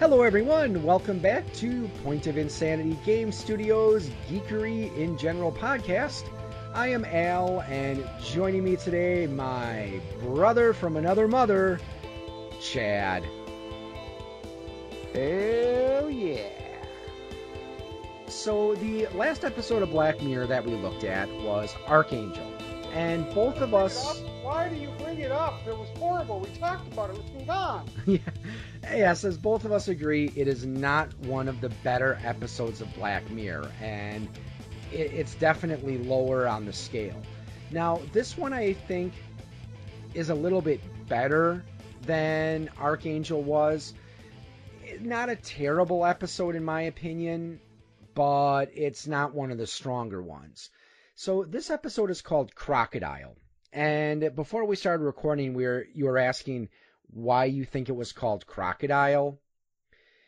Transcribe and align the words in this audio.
Hello, 0.00 0.22
everyone. 0.22 0.82
Welcome 0.82 1.18
back 1.18 1.52
to 1.56 1.86
Point 2.02 2.26
of 2.26 2.38
Insanity 2.38 2.96
Game 3.04 3.30
Studios 3.30 4.08
Geekery 4.30 4.96
in 4.96 5.18
General 5.18 5.52
podcast. 5.52 6.24
I 6.72 6.88
am 6.88 7.04
Al, 7.04 7.60
and 7.68 8.02
joining 8.24 8.64
me 8.64 8.76
today, 8.76 9.26
my 9.26 10.00
brother 10.22 10.72
from 10.72 10.96
another 10.96 11.28
mother, 11.28 11.80
Chad. 12.62 13.24
Hell 15.12 16.08
yeah. 16.08 16.48
So, 18.26 18.76
the 18.76 19.06
last 19.08 19.44
episode 19.44 19.82
of 19.82 19.90
Black 19.90 20.22
Mirror 20.22 20.46
that 20.46 20.64
we 20.64 20.76
looked 20.76 21.04
at 21.04 21.28
was 21.42 21.76
Archangel, 21.86 22.50
and 22.94 23.28
both 23.34 23.58
of 23.58 23.74
us. 23.74 24.22
Why 24.50 24.68
do 24.68 24.74
you 24.74 24.90
bring 24.98 25.20
it 25.20 25.30
up? 25.30 25.64
It 25.64 25.78
was 25.78 25.88
horrible. 25.96 26.40
We 26.40 26.48
talked 26.58 26.92
about 26.92 27.10
it. 27.10 27.18
Let's 27.18 27.30
move 27.30 27.50
on. 27.50 27.88
yeah. 28.06 28.18
Yes, 28.82 29.22
as 29.22 29.38
both 29.38 29.64
of 29.64 29.70
us 29.70 29.86
agree, 29.86 30.32
it 30.34 30.48
is 30.48 30.66
not 30.66 31.16
one 31.20 31.46
of 31.46 31.60
the 31.60 31.68
better 31.84 32.18
episodes 32.24 32.80
of 32.80 32.92
Black 32.96 33.30
Mirror, 33.30 33.70
and 33.80 34.28
it, 34.90 35.12
it's 35.12 35.36
definitely 35.36 35.98
lower 35.98 36.48
on 36.48 36.64
the 36.64 36.72
scale. 36.72 37.22
Now, 37.70 38.02
this 38.12 38.36
one 38.36 38.52
I 38.52 38.72
think 38.72 39.12
is 40.14 40.30
a 40.30 40.34
little 40.34 40.60
bit 40.60 40.80
better 41.06 41.64
than 42.02 42.70
Archangel 42.76 43.44
was. 43.44 43.94
Not 44.98 45.28
a 45.28 45.36
terrible 45.36 46.04
episode, 46.04 46.56
in 46.56 46.64
my 46.64 46.82
opinion, 46.82 47.60
but 48.16 48.70
it's 48.74 49.06
not 49.06 49.32
one 49.32 49.52
of 49.52 49.58
the 49.58 49.68
stronger 49.68 50.20
ones. 50.20 50.70
So, 51.14 51.44
this 51.44 51.70
episode 51.70 52.10
is 52.10 52.20
called 52.20 52.52
Crocodile. 52.52 53.36
And 53.72 54.34
before 54.34 54.64
we 54.64 54.76
started 54.76 55.04
recording, 55.04 55.54
we 55.54 55.64
were 55.64 55.86
you 55.94 56.06
were 56.06 56.18
asking 56.18 56.68
why 57.12 57.44
you 57.46 57.64
think 57.64 57.88
it 57.88 57.92
was 57.96 58.12
called 58.12 58.46
Crocodile. 58.46 59.38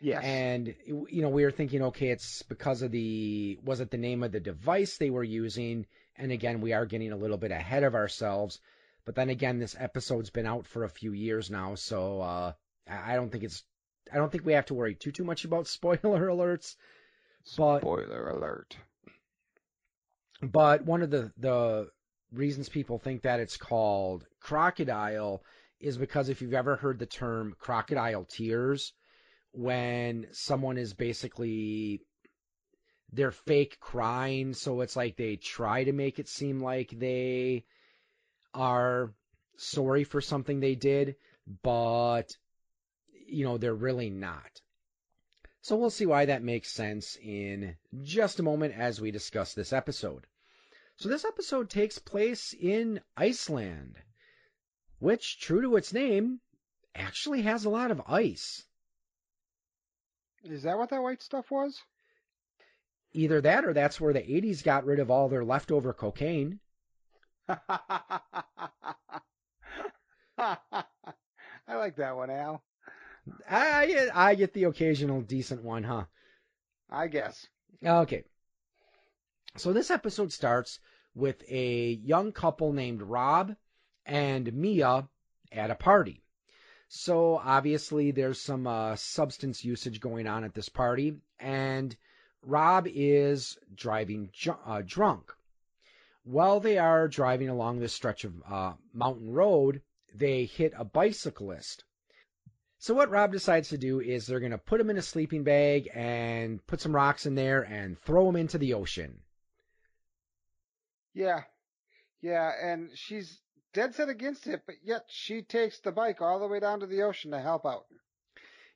Yes. 0.01 0.23
And 0.25 0.75
you 0.87 1.23
know, 1.23 1.29
we 1.29 1.45
were 1.45 1.51
thinking, 1.53 1.83
okay, 1.83 2.09
it's 2.09 2.43
because 2.43 2.83
of 2.83 2.91
the 2.91 3.59
was 3.65 3.81
it 3.81 3.91
the 3.91 3.99
name 3.99 4.23
of 4.23 4.33
the 4.33 4.41
device 4.41 4.97
they 4.99 5.11
were 5.11 5.25
using? 5.25 5.87
And 6.17 6.33
again, 6.33 6.61
we 6.61 6.73
are 6.73 6.87
getting 6.87 7.13
a 7.13 7.17
little 7.17 7.39
bit 7.39 7.51
ahead 7.53 7.85
of 7.85 7.95
ourselves. 7.95 8.61
But 9.05 9.15
then 9.17 9.31
again, 9.31 9.59
this 9.59 9.77
episode's 9.79 10.31
been 10.31 10.47
out 10.47 10.67
for 10.67 10.85
a 10.85 10.89
few 10.89 11.13
years 11.13 11.51
now, 11.51 11.75
so 11.75 12.21
uh, 12.21 12.53
I 12.89 13.15
don't 13.17 13.31
think 13.31 13.45
it's 13.45 13.63
I 14.13 14.17
don't 14.17 14.31
think 14.31 14.45
we 14.45 14.53
have 14.55 14.67
to 14.67 14.75
worry 14.75 14.95
too 14.95 15.13
too 15.13 15.25
much 15.25 15.45
about 15.45 15.67
spoiler 15.69 16.29
alerts. 16.29 16.77
But 17.57 17.81
Spoiler 17.81 18.29
alert. 18.29 18.77
but 20.43 20.85
one 20.85 21.03
of 21.03 21.11
the 21.11 21.33
the 21.37 21.91
reasons 22.33 22.69
people 22.69 22.99
think 22.99 23.23
that 23.23 23.41
it's 23.41 23.57
called 23.57 24.27
crocodile 24.41 25.43
is 25.81 25.99
because 25.99 26.29
if 26.29 26.41
you've 26.41 26.55
ever 26.55 26.77
heard 26.77 26.99
the 26.99 27.07
term 27.07 27.55
crocodile 27.59 28.25
tears, 28.25 28.93
when 29.53 30.27
someone 30.33 30.79
is 30.79 30.95
basically 30.95 32.01
they're 33.13 33.33
fake 33.33 33.79
crying, 33.81 34.55
so 34.55 34.81
it's 34.81 34.97
like 34.97 35.17
they 35.17 35.37
try 35.37 35.85
to 35.85 35.93
make 35.93 36.19
it 36.19 36.29
seem 36.29 36.63
like 36.63 36.91
they 36.91 37.65
are 38.55 39.13
sorry 39.57 40.05
for 40.05 40.21
something 40.21 40.61
they 40.61 40.75
did, 40.75 41.17
but 41.63 42.37
you 43.27 43.45
know, 43.45 43.59
they're 43.59 43.75
really 43.75 44.11
not. 44.11 44.61
So 45.61 45.77
we'll 45.77 45.91
see 45.91 46.07
why 46.07 46.27
that 46.27 46.43
makes 46.43 46.73
sense 46.73 47.17
in 47.23 47.77
just 48.03 48.41
a 48.41 48.43
moment 48.43 48.75
as 48.77 49.01
we 49.01 49.11
discuss 49.11 49.55
this 49.55 49.73
episode. 49.73 50.27
So 51.03 51.09
this 51.09 51.25
episode 51.25 51.69
takes 51.69 51.99
place 51.99 52.55
in 52.55 53.01
Iceland, 53.17 53.97
which, 55.01 55.41
true 55.41 55.61
to 55.63 55.75
its 55.75 55.93
name, 55.93 56.39
actually 56.95 57.43
has 57.43 57.65
a 57.65 57.71
lot 57.71 57.91
of 57.91 58.03
ice. 58.07 58.65
Is 60.45 60.63
that 60.63 60.79
what 60.79 60.91
that 60.91 61.03
white 61.03 61.21
stuff 61.21 61.51
was? 61.51 61.83
Either 63.15 63.41
that 63.41 63.65
or 63.65 63.73
that's 63.73 64.01
where 64.01 64.13
the 64.13 64.21
80s 64.21 64.63
got 64.63 64.85
rid 64.85 65.01
of 65.01 65.11
all 65.11 65.29
their 65.29 65.45
leftover 65.45 65.93
cocaine. 65.93 66.61
I 67.49 67.57
like 71.67 71.97
that 71.97 72.15
one, 72.15 72.31
Al. 72.31 72.63
I 73.51 73.87
get, 73.87 74.17
I 74.17 74.37
get 74.37 74.53
the 74.53 74.65
occasional 74.65 75.21
decent 75.21 75.65
one, 75.65 75.83
huh? 75.83 76.05
I 76.89 77.09
guess. 77.09 77.49
Okay. 77.85 78.23
So 79.57 79.75
this 79.75 79.91
episode 79.91 80.33
starts 80.33 80.81
with 81.15 81.45
a 81.47 82.01
young 82.03 82.33
couple 82.33 82.73
named 82.73 83.03
Rob 83.03 83.55
and 84.07 84.51
Mia 84.55 85.07
at 85.53 85.71
a 85.71 85.75
party. 85.75 86.23
So 86.89 87.37
obviously 87.37 88.13
there's 88.13 88.41
some 88.41 88.67
uh, 88.67 88.97
substance 88.97 89.63
usage 89.63 90.01
going 90.01 90.27
on 90.27 90.45
at 90.45 90.55
this 90.55 90.71
party, 90.71 91.21
and 91.39 91.95
Rob 92.41 92.89
is 92.89 93.59
driving 93.75 94.31
uh, 94.65 94.83
drunk. 94.87 95.31
While 96.25 96.61
they 96.61 96.79
are 96.79 97.07
driving 97.07 97.51
along 97.51 97.79
this 97.79 97.93
stretch 97.93 98.25
of 98.25 98.33
uh, 98.51 98.73
mountain 98.95 99.35
road, 99.35 99.83
they 100.15 100.47
hit 100.47 100.73
a 100.79 100.85
bicyclist. 100.85 101.85
So 102.79 102.95
what 102.95 103.11
Rob 103.11 103.33
decides 103.33 103.69
to 103.69 103.79
do 103.79 104.01
is 104.01 104.27
they're 104.27 104.41
going 104.41 104.53
to 104.53 104.59
put 104.59 104.81
him 104.81 104.89
in 104.89 104.97
a 104.97 105.03
sleeping 105.03 105.45
bag 105.45 105.91
and 105.93 106.67
put 106.67 106.81
some 106.81 106.97
rocks 106.97 107.27
in 107.27 107.35
there 107.35 107.61
and 107.61 107.99
throw 107.99 108.29
him 108.31 108.37
into 108.37 108.57
the 108.57 108.73
ocean. 108.73 109.21
Yeah. 111.15 111.43
Yeah, 112.21 112.51
and 112.63 112.91
she's 112.95 113.41
dead 113.73 113.95
set 113.95 114.09
against 114.09 114.47
it, 114.47 114.63
but 114.67 114.77
yet 114.85 115.05
she 115.09 115.43
takes 115.43 115.81
the 115.81 115.93
bike 115.93 116.21
all 116.21 116.39
the 116.39 116.47
way 116.47 116.61
down 116.61 116.81
to 116.81 116.87
the 116.87 117.03
ocean 117.03 117.33
to 117.33 117.41
help 117.41 117.67
out. 117.67 117.87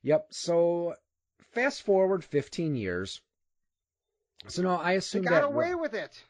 Yep. 0.02 0.28
So 0.30 0.94
fast 1.52 1.82
forward 1.82 2.24
15 2.24 2.74
years. 2.76 3.20
So 4.48 4.62
no, 4.62 4.70
I 4.76 4.92
assume 4.92 5.22
They 5.22 5.30
got 5.30 5.40
that 5.42 5.46
away 5.46 5.74
with 5.74 5.94
it. 5.94 6.22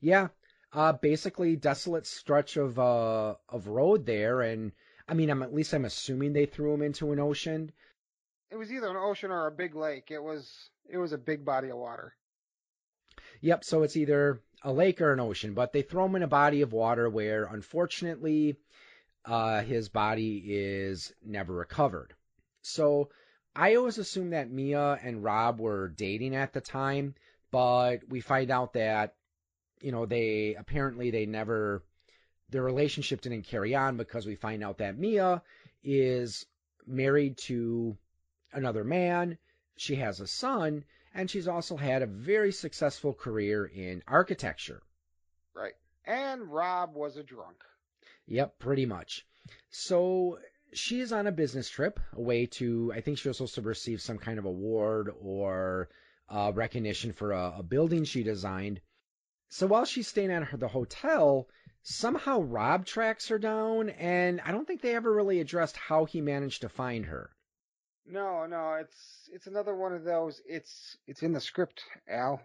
yeah, 0.00 0.28
uh, 0.72 0.92
basically 0.92 1.56
desolate 1.56 2.06
stretch 2.06 2.56
of 2.56 2.78
uh 2.78 3.34
of 3.48 3.66
road 3.68 4.06
there, 4.06 4.40
and 4.42 4.72
I 5.08 5.14
mean, 5.14 5.30
I'm 5.30 5.42
at 5.42 5.52
least 5.54 5.72
I'm 5.74 5.84
assuming 5.84 6.32
they 6.32 6.46
threw 6.46 6.72
him 6.74 6.82
into 6.82 7.12
an 7.12 7.18
ocean. 7.18 7.72
It 8.50 8.56
was 8.56 8.72
either 8.72 8.88
an 8.88 8.96
ocean 8.96 9.30
or 9.30 9.46
a 9.46 9.50
big 9.52 9.74
lake. 9.74 10.10
It 10.10 10.22
was 10.22 10.70
it 10.88 10.96
was 10.98 11.12
a 11.12 11.18
big 11.18 11.44
body 11.44 11.68
of 11.70 11.76
water. 11.78 12.14
Yep. 13.40 13.64
So 13.64 13.82
it's 13.82 13.96
either 13.96 14.40
a 14.62 14.72
lake 14.72 15.00
or 15.00 15.12
an 15.12 15.20
ocean, 15.20 15.54
but 15.54 15.72
they 15.72 15.82
throw 15.82 16.06
him 16.06 16.16
in 16.16 16.22
a 16.22 16.28
body 16.28 16.62
of 16.62 16.72
water 16.72 17.08
where, 17.08 17.44
unfortunately, 17.44 18.56
uh, 19.24 19.62
his 19.62 19.88
body 19.88 20.42
is 20.46 21.12
never 21.24 21.52
recovered. 21.52 22.14
So 22.62 23.10
I 23.54 23.74
always 23.74 23.98
assumed 23.98 24.32
that 24.32 24.50
Mia 24.50 24.98
and 25.02 25.22
Rob 25.22 25.60
were 25.60 25.88
dating 25.88 26.34
at 26.34 26.52
the 26.52 26.60
time, 26.60 27.14
but 27.50 28.00
we 28.08 28.20
find 28.20 28.50
out 28.50 28.74
that 28.74 29.14
you 29.80 29.92
know 29.92 30.06
they 30.06 30.56
apparently 30.58 31.10
they 31.10 31.26
never 31.26 31.84
their 32.50 32.62
relationship 32.62 33.20
didn't 33.20 33.42
carry 33.42 33.74
on 33.74 33.96
because 33.96 34.26
we 34.26 34.34
find 34.34 34.64
out 34.64 34.78
that 34.78 34.98
Mia 34.98 35.42
is 35.82 36.46
married 36.86 37.36
to 37.46 37.96
another 38.52 38.84
man. 38.84 39.38
She 39.76 39.96
has 39.96 40.20
a 40.20 40.26
son, 40.26 40.84
and 41.14 41.30
she's 41.30 41.48
also 41.48 41.76
had 41.76 42.02
a 42.02 42.06
very 42.06 42.52
successful 42.52 43.12
career 43.12 43.64
in 43.64 44.02
architecture. 44.06 44.82
Right. 45.54 45.74
And 46.04 46.52
Rob 46.52 46.94
was 46.94 47.16
a 47.16 47.22
drunk. 47.22 47.62
Yep, 48.26 48.58
pretty 48.58 48.86
much. 48.86 49.26
So 49.70 50.38
she 50.72 51.00
is 51.00 51.12
on 51.12 51.26
a 51.26 51.32
business 51.32 51.68
trip 51.68 51.98
away 52.12 52.46
to, 52.46 52.92
I 52.94 53.00
think 53.00 53.18
she 53.18 53.28
was 53.28 53.38
supposed 53.38 53.54
to 53.54 53.62
receive 53.62 54.00
some 54.02 54.18
kind 54.18 54.38
of 54.38 54.44
award 54.44 55.10
or 55.20 55.88
uh, 56.28 56.52
recognition 56.54 57.12
for 57.12 57.32
a, 57.32 57.54
a 57.58 57.62
building 57.62 58.04
she 58.04 58.22
designed. 58.22 58.80
So 59.48 59.66
while 59.66 59.86
she's 59.86 60.08
staying 60.08 60.30
at 60.30 60.44
her, 60.44 60.56
the 60.58 60.68
hotel, 60.68 61.48
somehow 61.82 62.40
Rob 62.40 62.84
tracks 62.84 63.28
her 63.28 63.38
down, 63.38 63.88
and 63.88 64.42
I 64.42 64.52
don't 64.52 64.66
think 64.66 64.82
they 64.82 64.94
ever 64.94 65.10
really 65.10 65.40
addressed 65.40 65.76
how 65.76 66.04
he 66.04 66.20
managed 66.20 66.60
to 66.62 66.68
find 66.68 67.06
her. 67.06 67.30
No, 68.10 68.46
no, 68.46 68.74
it's 68.80 69.28
it's 69.32 69.46
another 69.46 69.74
one 69.74 69.92
of 69.92 70.02
those. 70.02 70.40
It's 70.46 70.96
it's 71.06 71.22
in 71.22 71.32
the 71.32 71.40
script, 71.40 71.82
Al. 72.08 72.40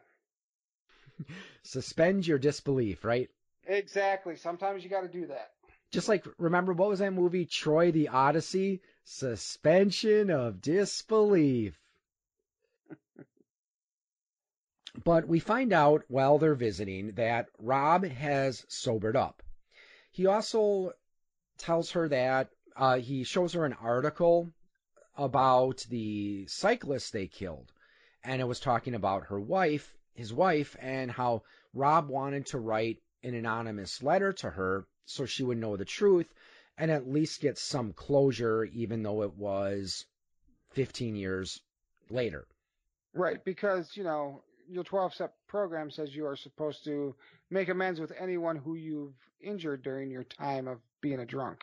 Suspend 1.63 2.27
your 2.27 2.37
disbelief, 2.37 3.05
right? 3.05 3.29
Exactly. 3.65 4.35
Sometimes 4.35 4.83
you 4.83 4.89
got 4.89 5.01
to 5.01 5.07
do 5.07 5.27
that. 5.27 5.51
Just 5.91 6.09
like, 6.09 6.25
remember, 6.37 6.73
what 6.73 6.89
was 6.89 6.99
that 6.99 7.13
movie, 7.13 7.45
Troy 7.45 7.91
the 7.91 8.09
Odyssey? 8.09 8.81
Suspension 9.05 10.31
of 10.31 10.59
disbelief. 10.59 11.79
but 15.03 15.27
we 15.27 15.39
find 15.39 15.71
out 15.71 16.03
while 16.09 16.39
they're 16.39 16.55
visiting 16.55 17.11
that 17.13 17.47
Rob 17.57 18.05
has 18.05 18.65
sobered 18.67 19.15
up. 19.15 19.43
He 20.11 20.25
also 20.25 20.91
tells 21.57 21.91
her 21.91 22.09
that 22.09 22.49
uh, 22.75 22.97
he 22.97 23.23
shows 23.23 23.53
her 23.53 23.65
an 23.65 23.73
article 23.73 24.51
about 25.15 25.85
the 25.89 26.45
cyclist 26.47 27.13
they 27.13 27.27
killed, 27.27 27.71
and 28.23 28.41
it 28.41 28.47
was 28.47 28.59
talking 28.59 28.95
about 28.95 29.27
her 29.27 29.39
wife, 29.39 29.95
his 30.13 30.33
wife, 30.33 30.75
and 30.79 31.11
how 31.11 31.43
Rob 31.73 32.09
wanted 32.09 32.47
to 32.47 32.59
write 32.59 32.99
an 33.23 33.33
anonymous 33.33 34.01
letter 34.03 34.33
to 34.33 34.49
her 34.49 34.85
so 35.05 35.25
she 35.25 35.43
would 35.43 35.57
know 35.57 35.77
the 35.77 35.85
truth 35.85 36.33
and 36.77 36.89
at 36.89 37.07
least 37.07 37.41
get 37.41 37.57
some 37.57 37.93
closure, 37.93 38.65
even 38.65 39.03
though 39.03 39.23
it 39.23 39.35
was 39.35 40.05
15 40.71 41.15
years 41.15 41.61
later. 42.09 42.47
Right, 43.13 43.43
because, 43.43 43.95
you 43.95 44.03
know, 44.03 44.41
your 44.67 44.83
12 44.83 45.13
step 45.13 45.35
program 45.47 45.91
says 45.91 46.15
you 46.15 46.25
are 46.25 46.35
supposed 46.35 46.83
to 46.85 47.15
make 47.49 47.69
amends 47.69 47.99
with 47.99 48.11
anyone 48.19 48.55
who 48.55 48.75
you've 48.75 49.13
injured 49.39 49.83
during 49.83 50.09
your 50.09 50.23
time 50.23 50.67
of 50.67 50.79
being 51.01 51.19
a 51.19 51.25
drunk. 51.25 51.59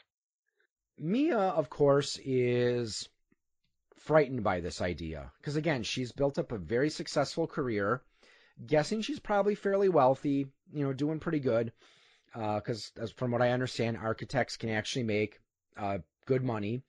Mia, 0.99 1.39
of 1.39 1.71
course, 1.71 2.19
is 2.25 3.09
frightened 4.01 4.43
by 4.43 4.61
this 4.61 4.81
idea 4.81 5.31
because, 5.39 5.57
again, 5.57 5.83
she's 5.83 6.13
built 6.13 6.39
up 6.39 6.53
a 6.53 6.59
very 6.59 6.91
successful 6.91 7.47
career. 7.47 8.03
Guessing 8.67 9.01
she's 9.01 9.21
probably 9.21 9.55
fairly 9.55 9.89
wealthy, 9.89 10.47
you 10.73 10.85
know, 10.85 10.93
doing 10.93 11.21
pretty 11.21 11.41
good. 11.41 11.73
Because, 12.35 12.93
uh, 13.01 13.07
from 13.17 13.31
what 13.31 13.43
I 13.43 13.51
understand, 13.51 13.97
architects 13.97 14.57
can 14.57 14.71
actually 14.71 15.05
make 15.05 15.41
uh, 15.77 15.99
good 16.27 16.45
money. 16.45 16.83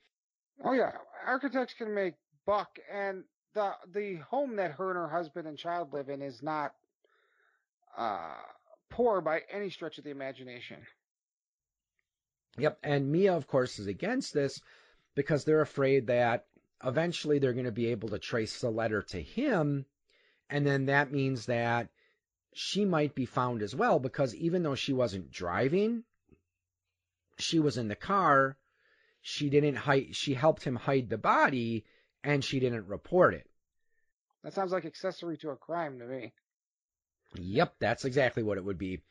Oh 0.64 0.74
yeah, 0.74 0.92
architects 1.26 1.74
can 1.74 1.94
make 1.96 2.14
buck, 2.46 2.78
and 2.92 3.24
the 3.54 3.72
the 3.94 4.16
home 4.30 4.56
that 4.58 4.72
her 4.74 4.90
and 4.92 4.98
her 4.98 5.08
husband 5.08 5.48
and 5.48 5.58
child 5.58 5.94
live 5.94 6.10
in 6.10 6.22
is 6.22 6.44
not 6.44 6.74
uh, 7.98 8.36
poor 8.90 9.22
by 9.22 9.42
any 9.52 9.70
stretch 9.70 9.98
of 9.98 10.04
the 10.04 10.12
imagination. 10.12 10.78
Yep, 12.58 12.80
and 12.84 13.12
Mia, 13.12 13.34
of 13.36 13.48
course, 13.48 13.80
is 13.80 13.88
against 13.88 14.34
this 14.34 14.62
because 15.16 15.44
they're 15.44 15.62
afraid 15.62 16.08
that 16.08 16.46
eventually 16.84 17.40
they're 17.40 17.54
going 17.54 17.66
to 17.66 17.72
be 17.72 17.88
able 17.88 18.10
to 18.10 18.20
trace 18.20 18.60
the 18.60 18.70
letter 18.70 19.02
to 19.04 19.22
him, 19.22 19.86
and 20.50 20.66
then 20.66 20.86
that 20.86 21.12
means 21.12 21.46
that 21.46 21.90
she 22.54 22.86
might 22.86 23.16
be 23.16 23.26
found 23.26 23.62
as 23.62 23.76
well 23.76 24.00
because 24.00 24.36
even 24.36 24.64
though 24.64 24.76
she 24.76 24.94
wasn't 24.94 25.32
driving, 25.32 26.04
she 27.38 27.60
was 27.60 27.78
in 27.78 27.88
the 27.88 27.96
car. 27.96 28.58
She 29.22 29.50
didn't 29.50 29.76
hide. 29.76 30.16
She 30.16 30.34
helped 30.34 30.64
him 30.64 30.76
hide 30.76 31.10
the 31.10 31.18
body, 31.18 31.86
and 32.24 32.44
she 32.44 32.60
didn't 32.60 32.88
report 32.88 33.34
it. 33.34 33.48
That 34.44 34.54
sounds 34.54 34.72
like 34.72 34.86
accessory 34.86 35.38
to 35.38 35.52
a 35.52 35.56
crime 35.56 36.00
to 36.00 36.06
me. 36.06 36.34
Yep, 37.36 37.76
that's 37.80 38.06
exactly 38.06 38.44
what 38.44 38.58
it 38.58 38.66
would 38.66 38.78
be. 38.78 39.02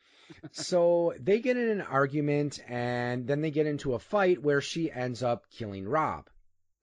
so 0.51 1.13
they 1.19 1.39
get 1.39 1.57
in 1.57 1.69
an 1.69 1.81
argument 1.81 2.59
and 2.67 3.27
then 3.27 3.41
they 3.41 3.51
get 3.51 3.65
into 3.65 3.93
a 3.93 3.99
fight 3.99 4.41
where 4.41 4.61
she 4.61 4.91
ends 4.91 5.23
up 5.23 5.49
killing 5.49 5.87
Rob. 5.87 6.29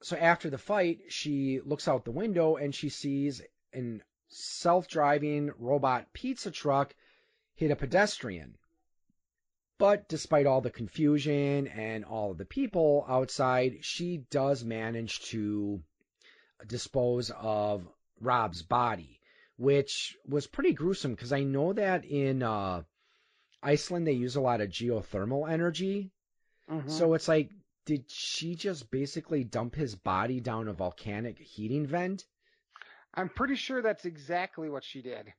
So 0.00 0.16
after 0.16 0.48
the 0.50 0.58
fight, 0.58 1.00
she 1.08 1.60
looks 1.64 1.88
out 1.88 2.04
the 2.04 2.10
window 2.10 2.56
and 2.56 2.74
she 2.74 2.88
sees 2.88 3.42
an 3.72 4.02
self-driving 4.28 5.52
robot 5.58 6.12
pizza 6.12 6.50
truck 6.50 6.94
hit 7.54 7.70
a 7.70 7.76
pedestrian. 7.76 8.56
But 9.78 10.08
despite 10.08 10.46
all 10.46 10.60
the 10.60 10.70
confusion 10.70 11.68
and 11.68 12.04
all 12.04 12.32
of 12.32 12.38
the 12.38 12.44
people 12.44 13.04
outside, 13.08 13.78
she 13.82 14.24
does 14.30 14.64
manage 14.64 15.20
to 15.30 15.80
dispose 16.66 17.30
of 17.30 17.86
Rob's 18.20 18.62
body, 18.62 19.20
which 19.56 20.16
was 20.26 20.46
pretty 20.46 20.72
gruesome 20.72 21.12
because 21.12 21.32
I 21.32 21.44
know 21.44 21.72
that 21.72 22.04
in 22.04 22.42
uh, 22.42 22.82
Iceland 23.62 24.06
they 24.06 24.12
use 24.12 24.36
a 24.36 24.40
lot 24.40 24.60
of 24.60 24.68
geothermal 24.68 25.48
energy. 25.48 26.10
Mm-hmm. 26.68 26.88
So 26.90 27.14
it's 27.14 27.28
like, 27.28 27.50
did 27.88 28.10
she 28.10 28.54
just 28.54 28.90
basically 28.90 29.44
dump 29.44 29.74
his 29.74 29.94
body 29.94 30.40
down 30.40 30.68
a 30.68 30.74
volcanic 30.74 31.38
heating 31.38 31.86
vent? 31.86 32.26
I'm 33.14 33.30
pretty 33.30 33.54
sure 33.54 33.80
that's 33.80 34.04
exactly 34.04 34.68
what 34.68 34.84
she 34.84 35.00
did. 35.00 35.32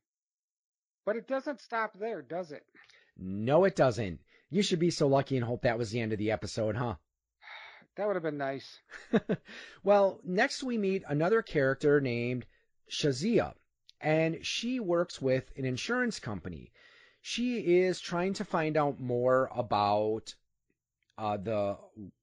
But 1.06 1.16
it 1.16 1.28
doesn't 1.28 1.62
stop 1.62 1.94
there, 2.00 2.24
does 2.24 2.52
it? 2.52 2.66
No, 3.16 3.66
it 3.66 3.76
doesn't. 3.76 4.22
You 4.50 4.64
should 4.64 4.80
be 4.80 4.90
so 4.90 5.08
lucky 5.08 5.38
and 5.38 5.46
hope 5.46 5.62
that 5.62 5.78
was 5.78 5.92
the 5.92 6.02
end 6.02 6.12
of 6.12 6.18
the 6.18 6.32
episode, 6.32 6.76
huh? 6.76 6.96
That 7.96 8.08
would 8.08 8.16
have 8.16 8.24
been 8.24 8.40
nice. 8.40 8.80
well, 9.84 10.20
next 10.24 10.64
we 10.64 10.80
meet 10.80 11.04
another 11.08 11.44
character 11.44 12.02
named 12.02 12.48
Shazia, 12.90 13.54
and 14.02 14.44
she 14.44 14.80
works 14.80 15.22
with 15.22 15.52
an 15.56 15.66
insurance 15.66 16.20
company. 16.20 16.72
She 17.22 17.60
is 17.60 18.00
trying 18.00 18.34
to 18.34 18.44
find 18.44 18.76
out 18.76 19.00
more 19.00 19.52
about 19.54 20.34
uh, 21.20 21.38
the 21.38 21.78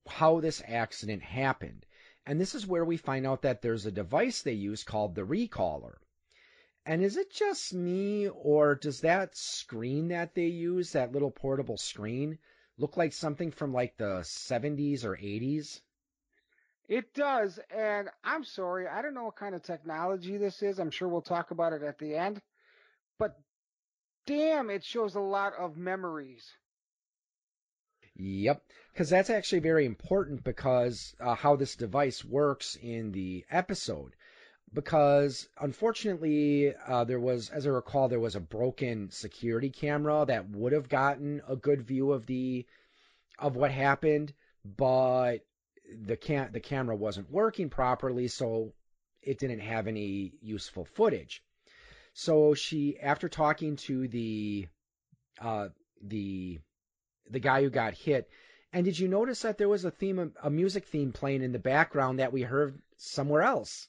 how 0.08 0.40
this 0.40 0.62
accident 0.66 1.22
happened. 1.22 1.84
And 2.24 2.40
this 2.40 2.54
is 2.54 2.66
where 2.66 2.84
we 2.84 2.96
find 2.96 3.26
out 3.26 3.42
that 3.42 3.60
there's 3.60 3.86
a 3.86 3.92
device 3.92 4.42
they 4.42 4.52
use 4.52 4.82
called 4.84 5.14
the 5.14 5.22
recaller. 5.22 5.94
And 6.86 7.02
is 7.02 7.16
it 7.16 7.30
just 7.30 7.74
me, 7.74 8.28
or 8.28 8.74
does 8.74 9.02
that 9.02 9.36
screen 9.36 10.08
that 10.08 10.34
they 10.34 10.46
use, 10.46 10.92
that 10.92 11.12
little 11.12 11.30
portable 11.30 11.76
screen, 11.76 12.38
look 12.78 12.96
like 12.96 13.12
something 13.12 13.50
from 13.50 13.72
like 13.72 13.96
the 13.96 14.20
70s 14.22 15.04
or 15.04 15.16
80s? 15.16 15.80
It 16.88 17.12
does, 17.12 17.58
and 17.70 18.08
I'm 18.22 18.44
sorry, 18.44 18.86
I 18.86 19.02
don't 19.02 19.14
know 19.14 19.24
what 19.24 19.36
kind 19.36 19.56
of 19.56 19.62
technology 19.62 20.36
this 20.36 20.62
is. 20.62 20.78
I'm 20.78 20.92
sure 20.92 21.08
we'll 21.08 21.20
talk 21.20 21.50
about 21.50 21.72
it 21.72 21.82
at 21.82 21.98
the 21.98 22.14
end. 22.14 22.40
But 23.18 23.36
damn, 24.26 24.70
it 24.70 24.84
shows 24.84 25.16
a 25.16 25.20
lot 25.20 25.54
of 25.54 25.76
memories. 25.76 26.48
Yep, 28.18 28.62
because 28.92 29.10
that's 29.10 29.28
actually 29.30 29.58
very 29.58 29.84
important 29.84 30.42
because 30.42 31.14
uh, 31.20 31.34
how 31.34 31.56
this 31.56 31.76
device 31.76 32.24
works 32.24 32.76
in 32.80 33.12
the 33.12 33.44
episode. 33.50 34.14
Because 34.72 35.48
unfortunately, 35.60 36.74
uh, 36.74 37.04
there 37.04 37.20
was, 37.20 37.50
as 37.50 37.66
I 37.66 37.70
recall, 37.70 38.08
there 38.08 38.20
was 38.20 38.34
a 38.34 38.40
broken 38.40 39.10
security 39.10 39.70
camera 39.70 40.24
that 40.26 40.48
would 40.50 40.72
have 40.72 40.88
gotten 40.88 41.42
a 41.46 41.56
good 41.56 41.82
view 41.82 42.12
of 42.12 42.26
the 42.26 42.66
of 43.38 43.54
what 43.54 43.70
happened, 43.70 44.32
but 44.64 45.38
the 46.04 46.16
cam 46.16 46.52
the 46.52 46.60
camera 46.60 46.96
wasn't 46.96 47.30
working 47.30 47.68
properly, 47.68 48.28
so 48.28 48.72
it 49.22 49.38
didn't 49.38 49.60
have 49.60 49.86
any 49.86 50.32
useful 50.40 50.84
footage. 50.84 51.42
So 52.14 52.54
she, 52.54 52.98
after 52.98 53.28
talking 53.28 53.76
to 53.76 54.08
the 54.08 54.68
uh, 55.40 55.68
the 56.02 56.58
the 57.30 57.40
guy 57.40 57.62
who 57.62 57.70
got 57.70 57.94
hit, 57.94 58.28
and 58.72 58.84
did 58.84 58.98
you 58.98 59.08
notice 59.08 59.42
that 59.42 59.58
there 59.58 59.68
was 59.68 59.84
a 59.84 59.90
theme, 59.90 60.34
a 60.42 60.50
music 60.50 60.84
theme 60.86 61.12
playing 61.12 61.42
in 61.42 61.52
the 61.52 61.58
background 61.58 62.18
that 62.18 62.32
we 62.32 62.42
heard 62.42 62.78
somewhere 62.96 63.42
else? 63.42 63.88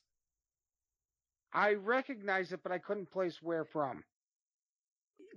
I 1.51 1.74
recognized 1.74 2.54
it, 2.54 2.62
but 2.63 2.72
I 2.72 2.78
couldn't 2.78 3.12
place 3.12 3.42
where 3.42 3.66
from. 3.66 4.04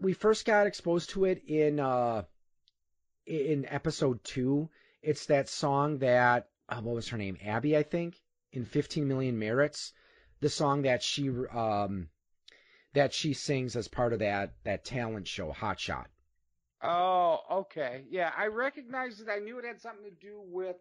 We 0.00 0.12
first 0.12 0.44
got 0.44 0.66
exposed 0.66 1.10
to 1.10 1.24
it 1.24 1.42
in 1.46 1.80
uh, 1.80 2.24
in 3.26 3.66
episode 3.66 4.22
two. 4.24 4.68
It's 5.02 5.26
that 5.26 5.48
song 5.48 5.98
that 5.98 6.48
uh, 6.68 6.80
what 6.80 6.94
was 6.94 7.08
her 7.08 7.18
name? 7.18 7.38
Abby, 7.44 7.76
I 7.76 7.82
think, 7.82 8.16
in 8.52 8.64
15 8.64 9.08
Million 9.08 9.38
Merits. 9.38 9.92
The 10.40 10.48
song 10.48 10.82
that 10.82 11.02
she 11.02 11.28
um, 11.28 12.08
that 12.92 13.12
she 13.12 13.32
sings 13.32 13.76
as 13.76 13.88
part 13.88 14.12
of 14.12 14.20
that 14.20 14.54
that 14.64 14.84
talent 14.84 15.26
show, 15.26 15.52
Hot 15.52 15.78
Shot. 15.78 16.08
Oh, 16.82 17.40
okay. 17.50 18.04
Yeah, 18.10 18.30
I 18.36 18.46
recognized 18.46 19.20
it. 19.20 19.28
I 19.30 19.38
knew 19.38 19.58
it 19.58 19.64
had 19.64 19.80
something 19.80 20.04
to 20.04 20.10
do 20.10 20.40
with 20.46 20.76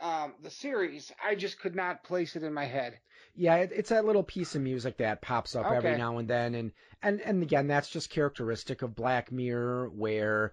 um, 0.00 0.34
the 0.42 0.50
series. 0.50 1.12
I 1.24 1.34
just 1.34 1.58
could 1.58 1.74
not 1.74 2.04
place 2.04 2.36
it 2.36 2.42
in 2.42 2.52
my 2.52 2.64
head. 2.64 2.98
Yeah, 3.34 3.56
it, 3.56 3.72
it's 3.74 3.88
that 3.90 4.04
little 4.04 4.22
piece 4.22 4.54
of 4.54 4.62
music 4.62 4.98
that 4.98 5.22
pops 5.22 5.56
up 5.56 5.66
okay. 5.66 5.76
every 5.76 5.96
now 5.96 6.18
and 6.18 6.28
then, 6.28 6.54
and 6.54 6.72
and 7.02 7.20
and 7.20 7.42
again, 7.42 7.66
that's 7.66 7.88
just 7.88 8.10
characteristic 8.10 8.82
of 8.82 8.94
Black 8.94 9.32
Mirror, 9.32 9.90
where 9.90 10.52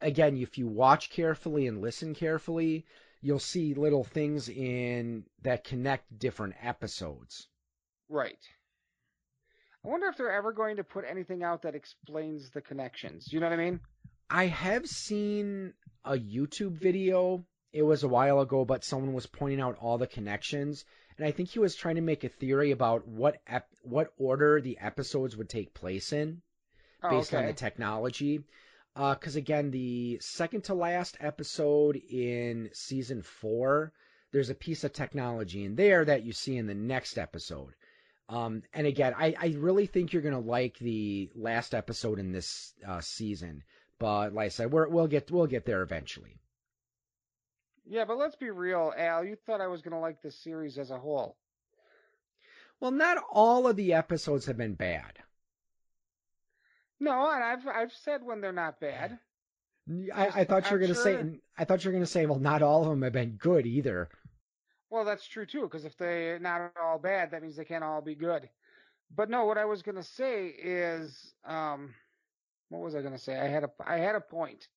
again, 0.00 0.36
if 0.36 0.56
you 0.58 0.66
watch 0.66 1.10
carefully 1.10 1.66
and 1.66 1.80
listen 1.80 2.14
carefully, 2.14 2.86
you'll 3.20 3.38
see 3.38 3.74
little 3.74 4.04
things 4.04 4.48
in 4.48 5.24
that 5.42 5.64
connect 5.64 6.18
different 6.18 6.54
episodes. 6.62 7.48
Right. 8.08 8.38
I 9.84 9.88
wonder 9.88 10.06
if 10.06 10.16
they're 10.16 10.32
ever 10.32 10.52
going 10.52 10.76
to 10.76 10.84
put 10.84 11.04
anything 11.08 11.42
out 11.42 11.62
that 11.62 11.74
explains 11.74 12.50
the 12.50 12.62
connections. 12.62 13.30
You 13.30 13.40
know 13.40 13.46
what 13.50 13.58
I 13.58 13.62
mean? 13.62 13.80
I 14.30 14.46
have 14.46 14.86
seen 14.86 15.74
a 16.04 16.14
YouTube 16.14 16.72
video. 16.72 17.44
It 17.72 17.82
was 17.82 18.02
a 18.02 18.08
while 18.08 18.40
ago, 18.40 18.64
but 18.64 18.84
someone 18.84 19.12
was 19.12 19.26
pointing 19.26 19.60
out 19.60 19.76
all 19.80 19.98
the 19.98 20.06
connections, 20.06 20.84
and 21.18 21.26
I 21.26 21.32
think 21.32 21.50
he 21.50 21.58
was 21.58 21.74
trying 21.74 21.96
to 21.96 22.00
make 22.00 22.24
a 22.24 22.28
theory 22.28 22.70
about 22.70 23.06
what 23.06 23.36
ep- 23.46 23.68
what 23.82 24.12
order 24.16 24.60
the 24.60 24.78
episodes 24.78 25.36
would 25.36 25.48
take 25.48 25.74
place 25.74 26.12
in, 26.12 26.40
based 27.02 27.34
oh, 27.34 27.36
okay. 27.36 27.44
on 27.44 27.46
the 27.46 27.52
technology. 27.52 28.44
Because 28.94 29.36
uh, 29.36 29.38
again, 29.38 29.70
the 29.70 30.18
second 30.20 30.64
to 30.64 30.74
last 30.74 31.16
episode 31.20 31.96
in 31.96 32.70
season 32.72 33.22
four, 33.22 33.92
there's 34.32 34.50
a 34.50 34.54
piece 34.54 34.84
of 34.84 34.92
technology 34.92 35.64
in 35.64 35.74
there 35.74 36.04
that 36.04 36.22
you 36.22 36.32
see 36.32 36.56
in 36.56 36.68
the 36.68 36.74
next 36.74 37.18
episode. 37.18 37.74
Um, 38.28 38.62
and 38.72 38.86
again, 38.86 39.14
I, 39.16 39.34
I 39.38 39.54
really 39.58 39.86
think 39.86 40.12
you're 40.12 40.22
gonna 40.22 40.40
like 40.40 40.78
the 40.78 41.30
last 41.34 41.74
episode 41.74 42.18
in 42.18 42.32
this 42.32 42.72
uh, 42.86 43.00
season. 43.00 43.62
But 43.98 44.34
like 44.34 44.46
I 44.46 44.48
said, 44.48 44.72
we're, 44.72 44.88
we'll 44.88 45.06
get 45.06 45.30
we'll 45.30 45.46
get 45.46 45.66
there 45.66 45.82
eventually. 45.82 46.38
Yeah, 47.86 48.06
but 48.06 48.16
let's 48.16 48.36
be 48.36 48.50
real, 48.50 48.92
Al. 48.96 49.24
You 49.24 49.36
thought 49.46 49.60
I 49.60 49.66
was 49.66 49.82
gonna 49.82 50.00
like 50.00 50.22
this 50.22 50.38
series 50.42 50.78
as 50.78 50.90
a 50.90 50.98
whole. 50.98 51.36
Well, 52.80 52.90
not 52.90 53.18
all 53.30 53.66
of 53.66 53.76
the 53.76 53.94
episodes 53.94 54.46
have 54.46 54.56
been 54.56 54.74
bad. 54.74 55.18
No, 56.98 57.30
and 57.30 57.44
I've 57.44 57.66
I've 57.66 57.92
said 57.92 58.22
when 58.24 58.40
they're 58.40 58.52
not 58.52 58.80
bad. 58.80 59.18
I, 60.14 60.28
I 60.28 60.44
thought 60.44 60.70
you 60.70 60.78
were 60.78 60.86
to 60.86 60.94
sure. 60.94 61.02
say. 61.02 61.40
I 61.58 61.64
thought 61.64 61.84
you 61.84 61.88
were 61.88 61.92
going 61.92 62.04
to 62.04 62.10
say, 62.10 62.24
well, 62.24 62.38
not 62.38 62.62
all 62.62 62.82
of 62.82 62.88
them 62.88 63.02
have 63.02 63.12
been 63.12 63.32
good 63.32 63.66
either. 63.66 64.08
Well, 64.94 65.04
that's 65.04 65.26
true 65.26 65.44
too, 65.44 65.62
because 65.62 65.84
if 65.84 65.96
they're 65.98 66.38
not 66.38 66.70
all 66.80 67.00
bad, 67.00 67.32
that 67.32 67.42
means 67.42 67.56
they 67.56 67.64
can't 67.64 67.82
all 67.82 68.00
be 68.00 68.14
good. 68.14 68.48
But 69.12 69.28
no, 69.28 69.44
what 69.44 69.58
I 69.58 69.64
was 69.64 69.82
gonna 69.82 70.04
say 70.04 70.46
is, 70.46 71.34
um, 71.44 71.92
what 72.68 72.80
was 72.80 72.94
I 72.94 73.02
gonna 73.02 73.18
say? 73.18 73.36
I 73.36 73.48
had 73.48 73.64
a, 73.64 73.70
I 73.84 73.96
had 73.96 74.14
a 74.14 74.20
point. 74.20 74.68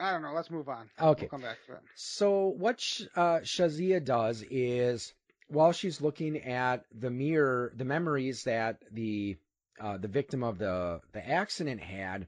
I 0.00 0.10
don't 0.10 0.22
know. 0.22 0.32
Let's 0.32 0.50
move 0.50 0.68
on. 0.68 0.90
Okay. 1.00 1.22
We'll 1.22 1.28
come 1.28 1.42
back 1.42 1.58
to 1.66 1.74
that. 1.74 1.82
So 1.94 2.48
what 2.58 2.80
Sh- 2.80 3.04
uh, 3.14 3.38
Shazia 3.44 4.04
does 4.04 4.44
is, 4.50 5.14
while 5.46 5.70
she's 5.70 6.00
looking 6.00 6.38
at 6.42 6.84
the 6.92 7.10
mirror, 7.10 7.72
the 7.76 7.84
memories 7.84 8.42
that 8.44 8.82
the 8.90 9.36
uh, 9.80 9.96
the 9.98 10.08
victim 10.08 10.42
of 10.42 10.58
the 10.58 11.02
the 11.12 11.24
accident 11.24 11.80
had, 11.80 12.26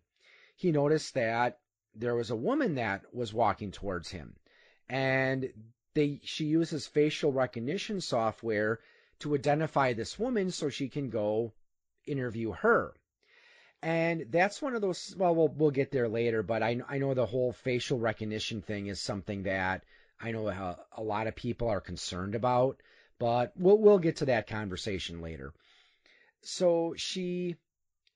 he 0.54 0.70
noticed 0.70 1.14
that 1.14 1.58
there 1.96 2.14
was 2.14 2.30
a 2.30 2.36
woman 2.36 2.76
that 2.76 3.12
was 3.12 3.34
walking 3.34 3.72
towards 3.72 4.08
him, 4.08 4.36
and 4.88 5.52
they 5.94 6.20
she 6.22 6.44
uses 6.44 6.86
facial 6.86 7.32
recognition 7.32 8.00
software 8.00 8.80
to 9.20 9.34
identify 9.34 9.92
this 9.92 10.18
woman 10.18 10.50
so 10.50 10.68
she 10.68 10.88
can 10.88 11.10
go 11.10 11.52
interview 12.06 12.52
her. 12.52 12.94
And 13.82 14.26
that's 14.30 14.60
one 14.60 14.74
of 14.74 14.80
those. 14.80 15.14
Well, 15.16 15.34
we'll 15.34 15.48
we'll 15.48 15.70
get 15.70 15.92
there 15.92 16.08
later, 16.08 16.42
but 16.42 16.62
I 16.62 16.80
I 16.88 16.98
know 16.98 17.14
the 17.14 17.26
whole 17.26 17.52
facial 17.52 17.98
recognition 17.98 18.60
thing 18.62 18.86
is 18.88 19.00
something 19.00 19.44
that 19.44 19.84
I 20.20 20.32
know 20.32 20.48
a, 20.48 20.78
a 20.92 21.02
lot 21.02 21.28
of 21.28 21.36
people 21.36 21.68
are 21.68 21.80
concerned 21.80 22.34
about, 22.34 22.80
but 23.18 23.52
we'll 23.56 23.78
we'll 23.78 23.98
get 24.00 24.16
to 24.16 24.26
that 24.26 24.48
conversation 24.48 25.20
later. 25.20 25.52
So 26.42 26.94
she 26.96 27.56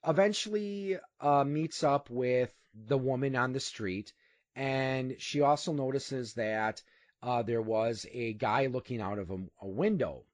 eventually 0.06 0.98
uh, 1.20 1.44
meets 1.44 1.84
up 1.84 2.10
with 2.10 2.52
the 2.74 2.98
woman 2.98 3.36
on 3.36 3.52
the 3.52 3.60
street, 3.60 4.12
and 4.56 5.14
she 5.18 5.42
also 5.42 5.72
notices 5.72 6.34
that 6.34 6.82
uh, 7.22 7.42
there 7.42 7.62
was 7.62 8.06
a 8.12 8.32
guy 8.34 8.66
looking 8.66 9.00
out 9.00 9.18
of 9.18 9.30
a, 9.30 9.38
a 9.60 9.68
window, 9.68 10.24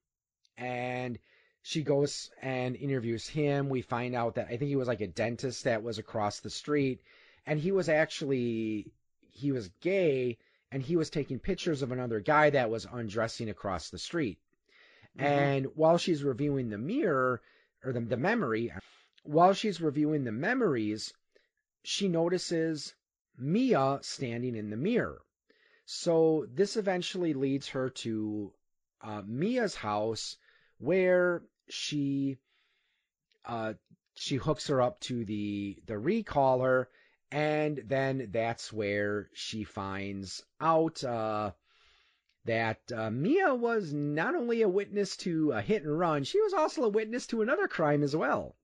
and 0.56 1.18
she 1.62 1.82
goes 1.82 2.30
and 2.42 2.76
interviews 2.76 3.28
him. 3.28 3.68
We 3.68 3.82
find 3.82 4.14
out 4.14 4.36
that 4.36 4.46
I 4.46 4.56
think 4.56 4.68
he 4.68 4.76
was 4.76 4.88
like 4.88 5.00
a 5.00 5.06
dentist 5.06 5.64
that 5.64 5.82
was 5.82 5.98
across 5.98 6.40
the 6.40 6.50
street, 6.50 7.00
and 7.46 7.58
he 7.58 7.72
was 7.72 7.88
actually 7.88 8.92
he 9.30 9.52
was 9.52 9.68
gay, 9.80 10.38
and 10.72 10.82
he 10.82 10.96
was 10.96 11.10
taking 11.10 11.38
pictures 11.38 11.82
of 11.82 11.92
another 11.92 12.20
guy 12.20 12.50
that 12.50 12.70
was 12.70 12.86
undressing 12.90 13.48
across 13.50 13.90
the 13.90 13.98
street. 13.98 14.38
Mhm. 15.18 15.22
And 15.24 15.66
while 15.76 15.98
she's 15.98 16.24
reviewing 16.24 16.70
the 16.70 16.78
mirror 16.78 17.42
or 17.84 17.92
the, 17.92 18.00
the 18.00 18.16
memory, 18.16 18.72
while 19.24 19.52
she's 19.52 19.80
reviewing 19.80 20.24
the 20.24 20.32
memories, 20.32 21.12
she 21.82 22.08
notices 22.08 22.94
Mia 23.36 23.98
standing 24.02 24.56
in 24.56 24.70
the 24.70 24.76
mirror. 24.76 25.22
So 25.90 26.44
this 26.52 26.76
eventually 26.76 27.32
leads 27.32 27.68
her 27.68 27.88
to 28.04 28.52
uh, 29.00 29.22
Mia's 29.24 29.74
house, 29.74 30.36
where 30.76 31.42
she 31.70 32.36
uh, 33.46 33.72
she 34.14 34.36
hooks 34.36 34.66
her 34.66 34.82
up 34.82 35.00
to 35.08 35.24
the 35.24 35.82
the 35.86 35.94
recaller, 35.94 36.88
and 37.30 37.82
then 37.86 38.28
that's 38.30 38.70
where 38.70 39.30
she 39.32 39.64
finds 39.64 40.44
out 40.60 41.02
uh, 41.02 41.52
that 42.44 42.80
uh, 42.94 43.10
Mia 43.10 43.54
was 43.54 43.90
not 43.90 44.34
only 44.34 44.60
a 44.60 44.68
witness 44.68 45.16
to 45.16 45.52
a 45.52 45.62
hit 45.62 45.84
and 45.84 45.98
run, 45.98 46.22
she 46.22 46.38
was 46.38 46.52
also 46.52 46.82
a 46.82 46.90
witness 46.90 47.26
to 47.28 47.40
another 47.40 47.66
crime 47.66 48.02
as 48.02 48.14
well. 48.14 48.56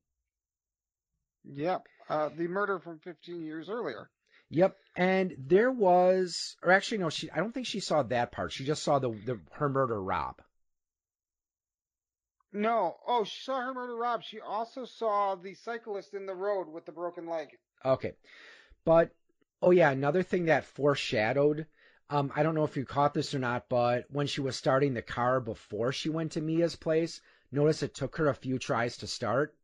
Yep. 1.45 1.87
Uh, 2.07 2.29
the 2.37 2.49
murder 2.49 2.79
from 2.79 2.99
15 2.99 3.43
years 3.43 3.71
earlier. 3.71 4.11
Yep, 4.51 4.77
and 4.97 5.35
there 5.39 5.71
was, 5.71 6.57
or 6.63 6.71
actually 6.71 6.99
no, 6.99 7.11
she 7.11 7.31
I 7.31 7.39
don't 7.39 7.53
think 7.53 7.67
she 7.67 7.81
saw 7.81 8.03
that 8.05 8.33
part. 8.33 8.53
She 8.53 8.65
just 8.65 8.83
saw 8.83 8.99
the, 8.99 9.11
the 9.11 9.41
her 9.53 9.69
murder 9.69 10.01
Rob. 10.01 10.41
No. 12.53 12.97
Oh, 13.07 13.25
she 13.25 13.43
saw 13.43 13.61
her 13.61 13.75
murder 13.75 13.97
Rob. 13.97 14.23
She 14.23 14.41
also 14.41 14.85
saw 14.85 15.35
the 15.35 15.55
cyclist 15.55 16.15
in 16.15 16.27
the 16.27 16.35
road 16.35 16.69
with 16.69 16.87
the 16.87 16.93
broken 16.93 17.27
leg. 17.27 17.49
Okay. 17.85 18.13
But 18.85 19.11
oh 19.61 19.73
yeah, 19.73 19.91
another 19.91 20.23
thing 20.23 20.45
that 20.45 20.65
foreshadowed 20.65 21.67
um 22.11 22.31
I 22.37 22.43
don't 22.43 22.55
know 22.55 22.65
if 22.65 22.77
you 22.77 22.85
caught 22.85 23.15
this 23.15 23.35
or 23.35 23.41
not, 23.41 23.69
but 23.69 24.05
when 24.11 24.29
she 24.29 24.41
was 24.41 24.57
starting 24.57 24.95
the 24.95 25.03
car 25.03 25.41
before 25.41 25.91
she 25.91 26.11
went 26.11 26.33
to 26.33 26.41
Mia's 26.41 26.77
place, 26.77 27.21
notice 27.51 27.83
it 27.83 27.95
took 27.95 28.17
her 28.17 28.29
a 28.29 28.35
few 28.35 28.59
tries 28.59 28.99
to 28.99 29.09
start. 29.09 29.57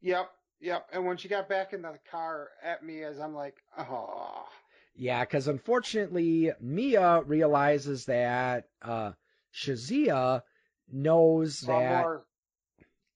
Yep. 0.00 0.30
Yep. 0.60 0.88
And 0.92 1.06
when 1.06 1.16
she 1.16 1.28
got 1.28 1.48
back 1.48 1.72
in 1.72 1.82
the 1.82 1.98
car 2.10 2.48
at 2.62 2.84
me, 2.84 3.02
as 3.02 3.18
I'm 3.18 3.34
like, 3.34 3.56
oh. 3.78 4.46
Yeah, 4.94 5.24
cuz 5.24 5.48
unfortunately 5.48 6.52
Mia 6.60 7.22
realizes 7.22 8.04
that 8.06 8.68
uh 8.82 9.12
Shazia 9.54 10.42
knows 10.92 11.60
that 11.62 12.02
more. 12.02 12.26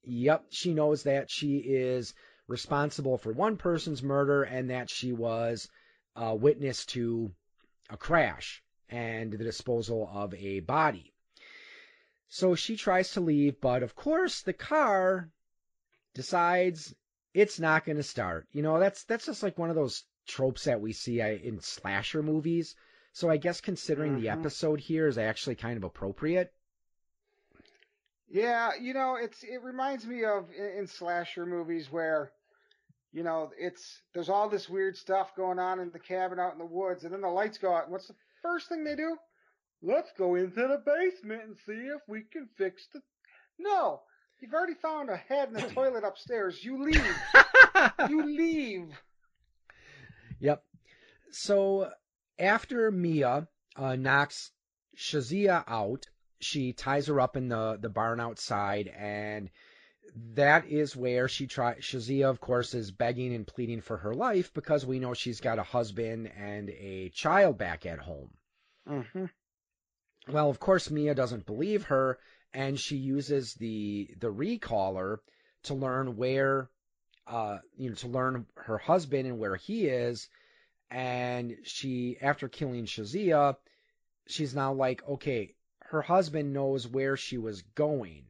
Yep, 0.04 0.46
she 0.50 0.74
knows 0.74 1.04
that 1.04 1.30
she 1.30 1.58
is 1.58 2.14
responsible 2.46 3.18
for 3.18 3.32
one 3.32 3.56
person's 3.56 4.02
murder 4.02 4.42
and 4.42 4.70
that 4.70 4.90
she 4.90 5.12
was 5.12 5.68
a 6.14 6.34
witness 6.34 6.84
to 6.86 7.32
a 7.90 7.96
crash 7.96 8.62
and 8.88 9.32
the 9.32 9.38
disposal 9.38 10.08
of 10.12 10.34
a 10.34 10.60
body. 10.60 11.12
So 12.28 12.54
she 12.54 12.76
tries 12.76 13.12
to 13.12 13.20
leave, 13.20 13.60
but 13.60 13.82
of 13.82 13.94
course 13.94 14.42
the 14.42 14.52
car 14.52 15.30
decides 16.14 16.94
it's 17.35 17.61
not 17.61 17.85
going 17.85 17.97
to 17.99 18.03
start. 18.05 18.49
You 18.53 18.62
know, 18.62 18.79
that's 18.81 19.05
that's 19.05 19.26
just 19.26 19.43
like 19.43 19.59
one 19.59 19.71
of 19.71 19.76
those 19.76 20.05
tropes 20.26 20.64
that 20.64 20.81
we 20.81 20.93
see 20.95 21.21
uh, 21.21 21.29
in 21.29 21.61
slasher 21.61 22.23
movies. 22.23 22.76
So 23.12 23.29
I 23.31 23.37
guess 23.37 23.61
considering 23.61 24.14
the 24.14 24.29
Mhm. 24.29 24.31
episode 24.31 24.81
here 24.81 25.07
is 25.07 25.19
actually 25.19 25.57
kind 25.57 25.76
of 25.76 25.85
appropriate. 25.85 26.53
Yeah, 28.29 28.73
you 28.81 28.95
know, 28.95 29.17
it's 29.17 29.43
it 29.45 29.62
reminds 29.62 30.07
me 30.07 30.25
of 30.25 30.50
in, 30.57 30.79
in 30.79 30.87
slasher 30.87 31.47
movies 31.47 31.91
where, 31.91 32.33
you 33.12 33.23
know, 33.23 33.53
it's 33.59 34.03
there's 34.12 34.29
all 34.29 34.49
this 34.49 34.69
weird 34.69 34.97
stuff 34.97 35.37
going 35.37 35.59
on 35.59 35.79
in 35.81 35.91
the 35.91 35.99
cabin 35.99 36.38
out 36.41 36.53
in 36.53 36.59
the 36.59 36.64
woods, 36.67 37.05
and 37.05 37.12
then 37.12 37.21
the 37.21 37.29
lights 37.29 37.59
go 37.59 37.75
out. 37.75 37.85
And 37.85 37.93
what's 37.93 38.09
the 38.09 38.17
first 38.43 38.69
thing 38.69 38.85
they 38.85 38.97
do? 38.97 39.17
Let's 39.83 40.12
go 40.19 40.35
into 40.35 40.62
the 40.67 40.83
basement 40.85 41.43
and 41.45 41.57
see 41.67 41.73
if 41.88 42.00
we 42.09 42.23
can 42.23 42.49
fix 42.57 42.87
the. 42.93 43.00
No, 43.59 44.03
you've 44.41 44.55
already 44.55 44.75
found 44.75 45.11
a 45.11 45.17
head 45.17 45.49
in 45.49 45.55
the 45.55 45.62
toilet 45.75 46.05
upstairs. 46.05 46.62
You 46.62 46.85
leave. 46.85 47.17
You 48.09 48.25
leave. 48.25 48.88
Yep. 50.41 50.64
So 51.33 51.91
after 52.38 52.91
Mia 52.91 53.47
uh, 53.76 53.97
knocks 53.97 54.53
Shazia 54.97 55.64
out, 55.67 56.07
she 56.41 56.73
ties 56.73 57.09
her 57.09 57.21
up 57.21 57.37
in 57.37 57.49
the, 57.49 57.79
the 57.81 57.88
barn 57.88 58.21
outside, 58.21 58.88
and 58.88 59.50
that 60.35 60.67
is 60.67 60.97
where 60.97 61.29
she 61.29 61.47
tries. 61.47 61.79
Shazia, 61.79 62.29
of 62.29 62.41
course, 62.41 62.75
is 62.75 62.91
begging 62.91 63.35
and 63.35 63.47
pleading 63.47 63.81
for 63.81 63.97
her 63.99 64.14
life 64.14 64.53
because 64.55 64.87
we 64.87 64.99
know 64.99 65.14
she's 65.14 65.41
got 65.41 65.59
a 65.59 65.62
husband 65.64 66.31
and 66.37 66.71
a 66.71 67.11
child 67.11 67.59
back 67.59 67.87
at 67.87 67.99
home. 67.99 68.31
Mm-hmm. 68.88 69.25
Well, 70.29 70.49
of 70.49 70.61
course, 70.61 70.91
Mia 70.91 71.14
doesn't 71.14 71.47
believe 71.47 71.85
her, 71.85 72.19
and 72.54 72.78
she 72.78 72.96
uses 72.96 73.54
the 73.54 74.08
the 74.20 74.32
recaller 74.32 75.18
to 75.64 75.75
learn 75.75 76.16
where, 76.16 76.70
uh, 77.26 77.58
you 77.76 77.90
know, 77.90 77.96
to 77.96 78.08
learn 78.08 78.46
her 78.54 78.78
husband 78.78 79.26
and 79.26 79.38
where 79.38 79.56
he 79.56 79.87
is. 79.87 80.28
And 80.90 81.56
she, 81.64 82.16
after 82.20 82.49
killing 82.49 82.84
Shazia, 82.84 83.56
she's 84.28 84.54
now 84.54 84.73
like, 84.73 85.02
okay, 85.08 85.54
her 85.80 86.02
husband 86.02 86.52
knows 86.52 86.87
where 86.87 87.16
she 87.16 87.37
was 87.37 87.62
going, 87.75 88.26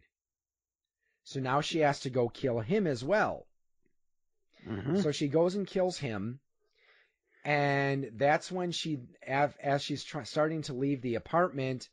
so 1.24 1.40
now 1.40 1.60
she 1.60 1.80
has 1.80 2.00
to 2.00 2.10
go 2.10 2.28
kill 2.28 2.60
him 2.60 2.86
as 2.86 3.04
well. 3.04 3.46
Mm-hmm. 4.66 5.00
So 5.00 5.12
she 5.12 5.28
goes 5.28 5.54
and 5.54 5.66
kills 5.66 5.98
him, 5.98 6.40
and 7.44 8.12
that's 8.14 8.50
when 8.50 8.72
she, 8.72 9.00
as 9.26 9.82
she's 9.82 10.04
try- 10.04 10.22
starting 10.22 10.62
to 10.62 10.72
leave 10.72 11.02
the 11.02 11.16
apartment, 11.16 11.88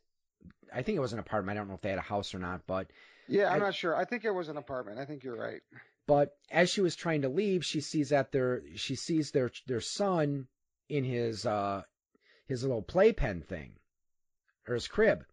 I 0.71 0.81
think 0.83 0.95
it 0.97 1.01
was 1.01 1.13
an 1.13 1.19
apartment. 1.19 1.57
I 1.57 1.59
don't 1.59 1.67
know 1.67 1.75
if 1.75 1.81
they 1.81 1.89
had 1.89 1.99
a 1.99 2.01
house 2.01 2.33
or 2.33 2.39
not, 2.39 2.65
but 2.67 2.87
Yeah, 3.27 3.49
I'm 3.49 3.57
I- 3.57 3.65
not 3.65 3.75
sure. 3.75 3.95
I 3.95 4.05
think 4.05 4.25
it 4.25 4.31
was 4.31 4.49
an 4.49 4.57
apartment. 4.57 4.99
I 4.99 5.05
think 5.05 5.23
you're 5.23 5.35
right. 5.35 5.61
but 6.07 6.35
as 6.49 6.69
she 6.69 6.81
was 6.81 6.95
trying 6.95 7.21
to 7.21 7.29
leave, 7.29 7.63
she 7.63 7.79
sees 7.81 8.09
that 8.09 8.31
their 8.31 8.61
she 8.75 8.95
sees 8.95 9.31
their 9.31 9.51
their 9.67 9.81
son 9.81 10.47
in 10.89 11.03
his 11.03 11.45
uh 11.45 11.83
his 12.47 12.63
little 12.63 12.81
playpen 12.81 13.41
thing 13.41 13.73
or 14.67 14.73
his 14.73 14.87
crib. 14.87 15.25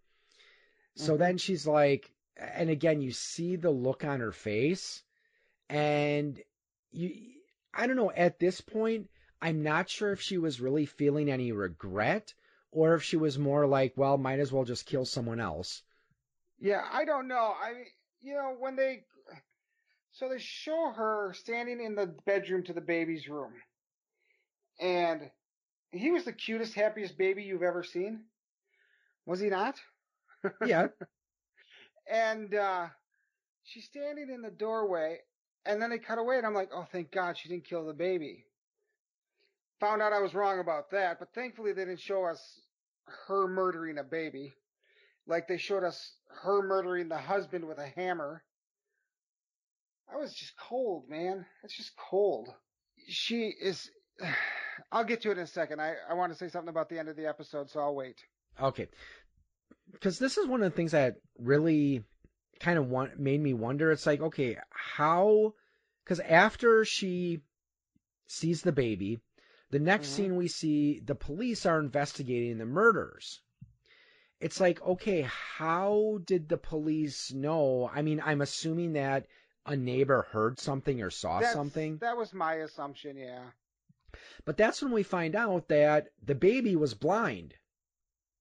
So 0.94 1.14
Mhm. 1.14 1.18
then 1.18 1.38
she's 1.38 1.66
like, 1.66 2.12
and 2.36 2.70
again, 2.70 3.00
you 3.00 3.12
see 3.12 3.56
the 3.56 3.70
look 3.70 4.04
on 4.04 4.20
her 4.20 4.32
face, 4.32 5.02
and 5.68 6.40
you, 6.90 7.12
I 7.74 7.86
don't 7.86 7.96
know. 7.96 8.12
At 8.12 8.38
this 8.38 8.60
point, 8.60 9.10
I'm 9.40 9.62
not 9.62 9.88
sure 9.88 10.12
if 10.12 10.20
she 10.20 10.38
was 10.38 10.60
really 10.60 10.86
feeling 10.86 11.30
any 11.30 11.52
regret 11.52 12.34
or 12.70 12.94
if 12.94 13.02
she 13.02 13.16
was 13.16 13.38
more 13.38 13.66
like, 13.66 13.94
well, 13.96 14.18
might 14.18 14.40
as 14.40 14.52
well 14.52 14.64
just 14.64 14.86
kill 14.86 15.04
someone 15.04 15.40
else. 15.40 15.82
Yeah, 16.60 16.82
I 16.92 17.04
don't 17.04 17.28
know. 17.28 17.54
I 17.62 17.72
mean, 17.72 17.86
you 18.20 18.34
know, 18.34 18.56
when 18.58 18.76
they 18.76 19.04
so 20.12 20.28
they 20.28 20.38
show 20.38 20.92
her 20.96 21.32
standing 21.34 21.80
in 21.80 21.94
the 21.94 22.06
bedroom 22.26 22.64
to 22.64 22.72
the 22.72 22.80
baby's 22.80 23.28
room. 23.28 23.52
And 24.80 25.30
he 25.92 26.10
was 26.10 26.24
the 26.24 26.32
cutest, 26.32 26.74
happiest 26.74 27.16
baby 27.16 27.44
you've 27.44 27.62
ever 27.62 27.84
seen. 27.84 28.24
Was 29.26 29.40
he 29.40 29.48
not? 29.48 29.76
Yeah. 30.64 30.88
and 32.10 32.54
uh, 32.54 32.86
she's 33.64 33.84
standing 33.84 34.30
in 34.30 34.42
the 34.42 34.50
doorway, 34.50 35.18
and 35.66 35.82
then 35.82 35.90
they 35.90 35.98
cut 35.98 36.18
away, 36.18 36.38
and 36.38 36.46
I'm 36.46 36.54
like, 36.54 36.70
oh, 36.72 36.86
thank 36.92 37.10
God 37.10 37.36
she 37.36 37.48
didn't 37.48 37.64
kill 37.64 37.86
the 37.86 37.92
baby. 37.92 38.44
Found 39.80 40.02
out 40.02 40.12
I 40.12 40.20
was 40.20 40.34
wrong 40.34 40.58
about 40.58 40.90
that, 40.90 41.18
but 41.18 41.32
thankfully 41.34 41.72
they 41.72 41.84
didn't 41.84 42.00
show 42.00 42.24
us 42.24 42.40
her 43.26 43.46
murdering 43.46 43.98
a 43.98 44.04
baby. 44.04 44.52
Like 45.26 45.46
they 45.46 45.58
showed 45.58 45.84
us 45.84 46.14
her 46.42 46.62
murdering 46.62 47.08
the 47.08 47.18
husband 47.18 47.66
with 47.66 47.78
a 47.78 47.86
hammer. 47.86 48.42
I 50.12 50.16
was 50.16 50.34
just 50.34 50.54
cold, 50.56 51.08
man. 51.08 51.44
It's 51.62 51.76
just 51.76 51.92
cold. 51.96 52.48
She 53.08 53.52
is. 53.60 53.90
I'll 54.92 55.04
get 55.04 55.22
to 55.22 55.30
it 55.30 55.38
in 55.38 55.44
a 55.44 55.46
second. 55.46 55.80
I, 55.80 55.94
I 56.08 56.14
want 56.14 56.32
to 56.32 56.38
say 56.38 56.48
something 56.48 56.68
about 56.68 56.88
the 56.88 56.98
end 56.98 57.08
of 57.08 57.16
the 57.16 57.26
episode, 57.26 57.68
so 57.70 57.80
I'll 57.80 57.94
wait. 57.94 58.16
Okay. 58.60 58.88
Because 59.92 60.18
this 60.18 60.38
is 60.38 60.46
one 60.46 60.62
of 60.62 60.70
the 60.70 60.76
things 60.76 60.92
that 60.92 61.16
really 61.38 62.04
kind 62.60 62.78
of 62.78 62.88
want, 62.88 63.18
made 63.18 63.40
me 63.40 63.54
wonder. 63.54 63.90
It's 63.90 64.06
like, 64.06 64.20
okay, 64.20 64.56
how? 64.70 65.54
Because 66.04 66.20
after 66.20 66.84
she 66.84 67.40
sees 68.28 68.62
the 68.62 68.72
baby, 68.72 69.20
the 69.70 69.78
next 69.78 70.08
Mhm. 70.08 70.12
scene 70.12 70.36
we 70.36 70.48
see 70.48 71.00
the 71.00 71.14
police 71.14 71.66
are 71.66 71.78
investigating 71.78 72.58
the 72.58 72.66
murders. 72.66 73.40
It's 74.40 74.60
like, 74.60 74.80
okay, 74.82 75.22
how 75.22 76.20
did 76.24 76.48
the 76.48 76.56
police 76.56 77.32
know? 77.32 77.88
I 77.92 78.02
mean, 78.02 78.20
I'm 78.24 78.40
assuming 78.40 78.92
that 78.92 79.26
a 79.66 79.76
neighbor 79.76 80.22
heard 80.30 80.58
something 80.58 81.02
or 81.02 81.10
saw 81.10 81.40
That's- 81.40 81.54
something, 81.54 81.98
That 81.98 82.16
was 82.16 82.32
my 82.32 82.54
assumption, 82.54 83.16
yeah. 83.16 83.50
but 84.44 84.56
that's 84.56 84.80
when 84.80 84.92
we 84.92 85.02
find 85.02 85.34
out 85.34 85.68
that 85.68 86.08
the 86.22 86.34
baby 86.34 86.76
was 86.76 86.94
blind. 86.94 87.54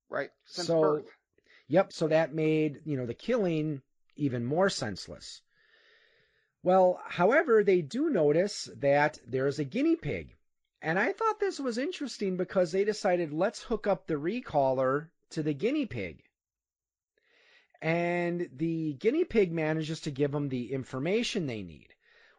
Right. 0.10 0.30
Since 0.46 0.68
So- 0.68 0.82
birth. 0.82 1.10
Yep, 1.68 1.92
so 1.92 2.08
that 2.08 2.34
made, 2.34 2.82
you 2.86 2.96
know, 2.96 3.06
the 3.06 3.14
killing 3.14 3.82
even 4.16 4.46
more 4.46 4.70
senseless. 4.70 5.42
Well, 6.64 7.02
however, 7.06 7.64
they 7.64 7.82
do 7.82 8.10
notice 8.10 8.70
that 8.78 9.20
there's 9.28 9.60
a 9.60 9.66
guinea 9.66 9.96
pig. 9.98 10.36
And 10.82 11.00
I 11.00 11.12
thought 11.14 11.40
this 11.40 11.60
was 11.60 11.78
interesting 11.78 12.38
because 12.38 12.72
they 12.72 12.84
decided 12.84 13.34
let's 13.34 13.62
hook 13.62 13.88
up 13.88 14.06
the 14.06 14.16
recaller 14.16 15.08
to 15.32 15.44
the 15.44 15.54
guinea 15.54 15.86
pig. 15.86 16.24
And 17.82 18.50
the 18.56 18.94
guinea 18.94 19.26
pig 19.26 19.52
manages 19.52 20.02
to 20.02 20.12
give 20.12 20.32
them 20.32 20.50
the 20.50 20.74
information 20.74 21.46
they 21.46 21.64
need. 21.64 21.90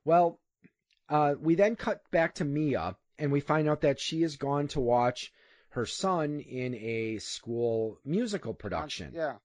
Well, 0.05 0.41
uh, 1.09 1.35
we 1.41 1.55
then 1.55 1.77
cut 1.77 2.03
back 2.11 2.37
to 2.37 2.45
Mia 2.45 2.97
and 3.19 3.33
we 3.33 3.41
find 3.41 3.69
out 3.69 3.83
that 3.83 4.01
she 4.01 4.23
has 4.23 4.37
gone 4.37 4.69
to 4.69 4.81
watch 4.81 5.33
her 5.71 5.87
son 5.87 6.41
in 6.41 6.75
a 6.75 7.19
school 7.19 7.99
musical 8.05 8.55
production. 8.55 9.13
Yeah. 9.15 9.37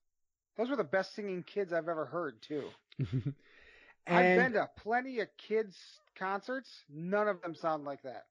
Those 0.56 0.70
were 0.70 0.76
the 0.76 0.84
best 0.84 1.14
singing 1.14 1.42
kids 1.42 1.72
I've 1.72 1.88
ever 1.88 2.06
heard, 2.06 2.40
too. 2.42 2.64
and 2.98 3.34
I've 4.06 4.38
been 4.38 4.52
to 4.52 4.70
plenty 4.78 5.20
of 5.20 5.28
kids' 5.36 5.76
concerts. 6.16 6.70
None 6.88 7.26
of 7.26 7.42
them 7.42 7.54
sound 7.54 7.84
like 7.84 8.02
that. 8.02 8.26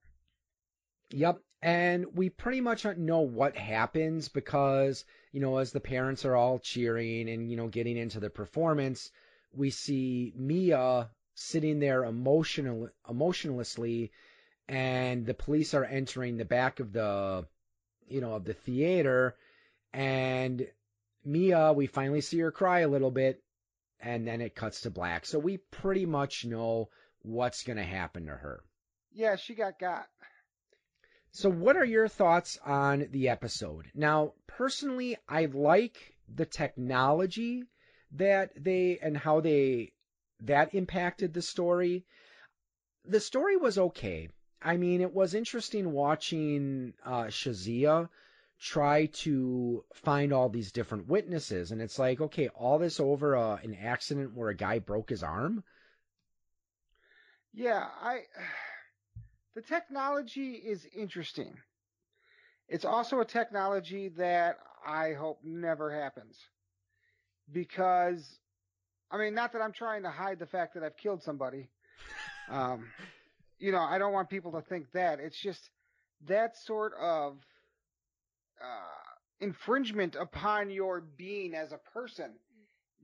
Yep. 1.13 1.41
And 1.61 2.07
we 2.15 2.29
pretty 2.29 2.59
much 2.59 2.85
know 2.85 3.21
what 3.21 3.55
happens 3.55 4.29
because, 4.29 5.05
you 5.31 5.39
know, 5.39 5.57
as 5.57 5.71
the 5.71 5.79
parents 5.79 6.25
are 6.25 6.35
all 6.35 6.57
cheering 6.57 7.29
and, 7.29 7.49
you 7.49 7.55
know, 7.55 7.67
getting 7.67 7.97
into 7.97 8.19
the 8.19 8.31
performance, 8.31 9.11
we 9.53 9.69
see 9.69 10.33
Mia 10.35 11.09
sitting 11.35 11.79
there 11.79 12.03
emotional, 12.03 12.89
emotionlessly 13.07 14.11
and 14.67 15.25
the 15.25 15.35
police 15.35 15.75
are 15.75 15.85
entering 15.85 16.37
the 16.37 16.45
back 16.45 16.79
of 16.79 16.91
the, 16.91 17.45
you 18.07 18.19
know, 18.19 18.33
of 18.33 18.43
the 18.43 18.53
theater 18.53 19.35
and 19.93 20.67
Mia, 21.23 21.73
we 21.73 21.85
finally 21.85 22.21
see 22.21 22.39
her 22.39 22.51
cry 22.51 22.79
a 22.79 22.89
little 22.89 23.11
bit 23.11 23.41
and 23.99 24.27
then 24.27 24.41
it 24.41 24.55
cuts 24.55 24.81
to 24.81 24.89
black. 24.89 25.27
So 25.27 25.37
we 25.37 25.57
pretty 25.57 26.07
much 26.07 26.43
know 26.43 26.89
what's 27.21 27.63
going 27.63 27.77
to 27.77 27.83
happen 27.83 28.25
to 28.25 28.35
her. 28.35 28.63
Yeah, 29.13 29.35
she 29.35 29.53
got 29.53 29.77
got. 29.79 30.07
So, 31.35 31.49
what 31.49 31.75
are 31.75 31.85
your 31.85 32.07
thoughts 32.07 32.59
on 32.63 33.07
the 33.09 33.29
episode? 33.29 33.89
Now, 33.95 34.33
personally, 34.45 35.17
I 35.27 35.45
like 35.45 35.97
the 36.27 36.45
technology 36.45 37.63
that 38.11 38.51
they 38.55 38.99
and 38.99 39.17
how 39.17 39.39
they 39.41 39.93
that 40.41 40.75
impacted 40.75 41.33
the 41.33 41.41
story. 41.41 42.05
The 43.05 43.19
story 43.19 43.57
was 43.57 43.79
okay. 43.79 44.29
I 44.61 44.77
mean, 44.77 45.01
it 45.01 45.11
was 45.11 45.33
interesting 45.33 45.91
watching 45.91 46.93
uh, 47.03 47.23
Shazia 47.23 48.09
try 48.59 49.07
to 49.07 49.83
find 49.95 50.33
all 50.33 50.49
these 50.49 50.71
different 50.71 51.07
witnesses, 51.07 51.71
and 51.71 51.81
it's 51.81 51.97
like, 51.97 52.21
okay, 52.21 52.49
all 52.49 52.77
this 52.77 52.99
over 52.99 53.35
uh, 53.35 53.57
an 53.63 53.73
accident 53.73 54.35
where 54.35 54.49
a 54.49 54.55
guy 54.55 54.77
broke 54.77 55.09
his 55.09 55.23
arm. 55.23 55.63
Yeah, 57.53 57.87
I. 58.01 58.21
The 59.55 59.61
technology 59.61 60.53
is 60.53 60.87
interesting. 60.95 61.53
It's 62.67 62.85
also 62.85 63.19
a 63.19 63.25
technology 63.25 64.09
that 64.17 64.57
I 64.85 65.13
hope 65.13 65.39
never 65.43 65.93
happens. 65.93 66.37
Because, 67.51 68.39
I 69.11 69.17
mean, 69.17 69.35
not 69.35 69.53
that 69.53 69.61
I'm 69.61 69.73
trying 69.73 70.03
to 70.03 70.09
hide 70.09 70.39
the 70.39 70.47
fact 70.47 70.73
that 70.73 70.83
I've 70.83 70.97
killed 70.97 71.21
somebody. 71.21 71.69
Um, 72.49 72.87
you 73.59 73.71
know, 73.71 73.81
I 73.81 73.97
don't 73.97 74.13
want 74.13 74.29
people 74.29 74.53
to 74.53 74.61
think 74.61 74.91
that. 74.93 75.19
It's 75.19 75.39
just 75.39 75.69
that 76.27 76.57
sort 76.57 76.93
of 76.99 77.37
uh, 78.61 79.13
infringement 79.39 80.15
upon 80.15 80.69
your 80.69 81.01
being 81.01 81.53
as 81.53 81.71
a 81.71 81.79
person. 81.93 82.33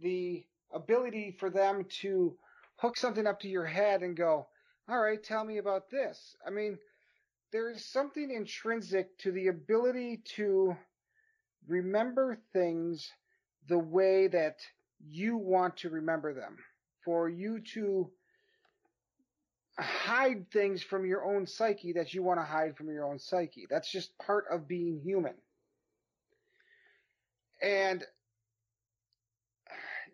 The 0.01 0.45
ability 0.73 1.35
for 1.39 1.49
them 1.49 1.85
to 2.01 2.35
hook 2.77 2.97
something 2.97 3.27
up 3.27 3.41
to 3.41 3.49
your 3.49 3.65
head 3.65 4.01
and 4.01 4.15
go, 4.15 4.47
all 4.89 4.99
right, 4.99 5.21
tell 5.23 5.43
me 5.43 5.57
about 5.57 5.89
this. 5.89 6.35
I 6.45 6.49
mean, 6.49 6.77
there 7.51 7.69
is 7.69 7.85
something 7.85 8.31
intrinsic 8.31 9.17
to 9.19 9.31
the 9.31 9.47
ability 9.47 10.21
to 10.35 10.75
remember 11.67 12.37
things 12.53 13.11
the 13.67 13.79
way 13.79 14.27
that 14.27 14.57
you 15.07 15.37
want 15.37 15.77
to 15.77 15.89
remember 15.89 16.33
them. 16.33 16.57
For 17.05 17.29
you 17.29 17.61
to 17.73 18.11
hide 19.77 20.51
things 20.51 20.83
from 20.83 21.05
your 21.05 21.23
own 21.23 21.47
psyche 21.47 21.93
that 21.93 22.13
you 22.13 22.23
want 22.23 22.39
to 22.39 22.45
hide 22.45 22.75
from 22.75 22.89
your 22.89 23.05
own 23.05 23.19
psyche. 23.19 23.67
That's 23.69 23.89
just 23.91 24.17
part 24.17 24.45
of 24.51 24.67
being 24.67 24.99
human. 25.03 25.35
And 27.61 28.03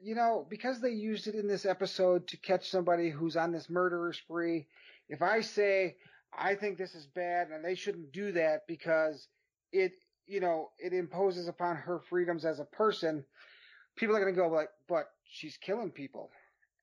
you 0.06 0.14
know, 0.14 0.46
because 0.52 0.80
they 0.80 0.92
used 0.92 1.26
it 1.26 1.34
in 1.34 1.48
this 1.48 1.66
episode 1.66 2.28
to 2.28 2.38
catch 2.38 2.70
somebody 2.70 3.10
who's 3.10 3.36
on 3.36 3.52
this 3.52 3.72
murderer 3.72 4.14
spree, 4.14 4.68
if 5.10 5.24
I 5.24 5.42
say 5.42 5.96
I 6.38 6.54
think 6.54 6.78
this 6.78 6.94
is 6.94 7.08
bad 7.08 7.50
and 7.50 7.66
they 7.66 7.74
shouldn't 7.74 8.12
do 8.12 8.32
that 8.34 8.68
because 8.68 9.28
it, 9.72 9.94
you 10.28 10.42
know, 10.42 10.70
it 10.78 10.94
imposes 10.94 11.48
upon 11.48 11.78
her 11.78 12.00
freedoms 12.08 12.46
as 12.46 12.60
a 12.60 12.66
person, 12.66 13.26
people 13.96 14.16
are 14.16 14.20
going 14.20 14.36
to 14.36 14.40
go 14.40 14.48
like, 14.48 14.70
but 14.88 15.06
she's 15.24 15.58
killing 15.58 15.90
people. 15.90 16.30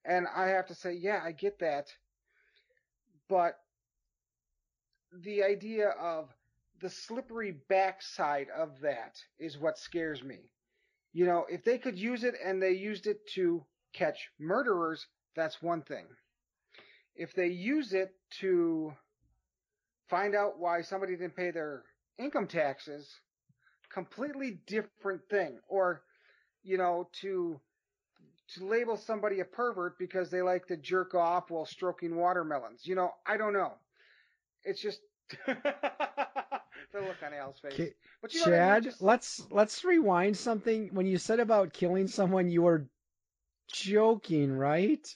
And 0.05 0.27
I 0.35 0.49
have 0.49 0.67
to 0.67 0.75
say, 0.75 0.95
yeah, 0.95 1.21
I 1.25 1.31
get 1.31 1.61
that. 1.61 1.93
But 3.29 3.55
the 5.13 5.45
idea 5.45 5.91
of 5.91 6.29
the 6.81 6.91
slippery 6.91 7.55
backside 7.69 8.49
of 8.49 8.81
that 8.81 9.15
is 9.39 9.57
what 9.59 9.79
scares 9.79 10.25
me. 10.25 10.51
You 11.13 11.27
know, 11.27 11.47
if 11.49 11.65
they 11.65 11.79
could 11.79 11.99
use 11.99 12.25
it 12.25 12.35
and 12.45 12.63
they 12.63 12.73
used 12.73 13.07
it 13.07 13.27
to 13.35 13.65
catch 13.93 14.31
murderers, 14.39 15.07
that's 15.35 15.63
one 15.63 15.83
thing. 15.83 16.07
If 17.15 17.33
they 17.33 17.47
use 17.49 17.95
it 17.95 18.15
to 18.41 18.95
find 20.09 20.35
out 20.35 20.59
why 20.59 20.83
somebody 20.83 21.17
didn't 21.17 21.37
pay 21.37 21.51
their 21.51 21.85
income 22.19 22.47
taxes, 22.47 23.21
completely 23.93 24.61
different 24.67 25.29
thing. 25.31 25.61
Or, 25.69 26.03
you 26.63 26.79
know, 26.79 27.09
to 27.23 27.61
to 28.55 28.67
label 28.67 28.97
somebody 28.97 29.41
a 29.41 29.45
pervert 29.45 29.99
because 29.99 30.31
they 30.31 30.43
like 30.43 30.67
to 30.67 30.77
jerk 30.77 31.15
off 31.15 31.51
while 31.51 31.67
stroking 31.67 32.17
watermelons. 32.17 32.87
You 32.87 32.95
know, 32.97 33.13
I 33.27 33.37
don't 33.37 33.53
know. 33.55 33.75
It's 34.65 34.81
just 34.83 35.01
the 36.93 37.01
look 37.01 37.17
on 37.25 37.33
Al's 37.35 37.59
face. 37.59 37.93
But 38.21 38.35
you 38.35 38.41
know? 38.41 38.47
Chad, 38.47 38.85
Just- 38.85 39.03
let's 39.03 39.43
let's 39.51 39.85
rewind 39.85 40.37
something. 40.37 40.91
When 40.93 41.07
you 41.07 41.19
said 41.19 41.41
about 41.41 41.73
killing 41.73 42.07
someone, 42.09 42.51
you 42.51 42.63
were 42.63 42.87
joking, 43.73 44.53
right? 44.53 45.07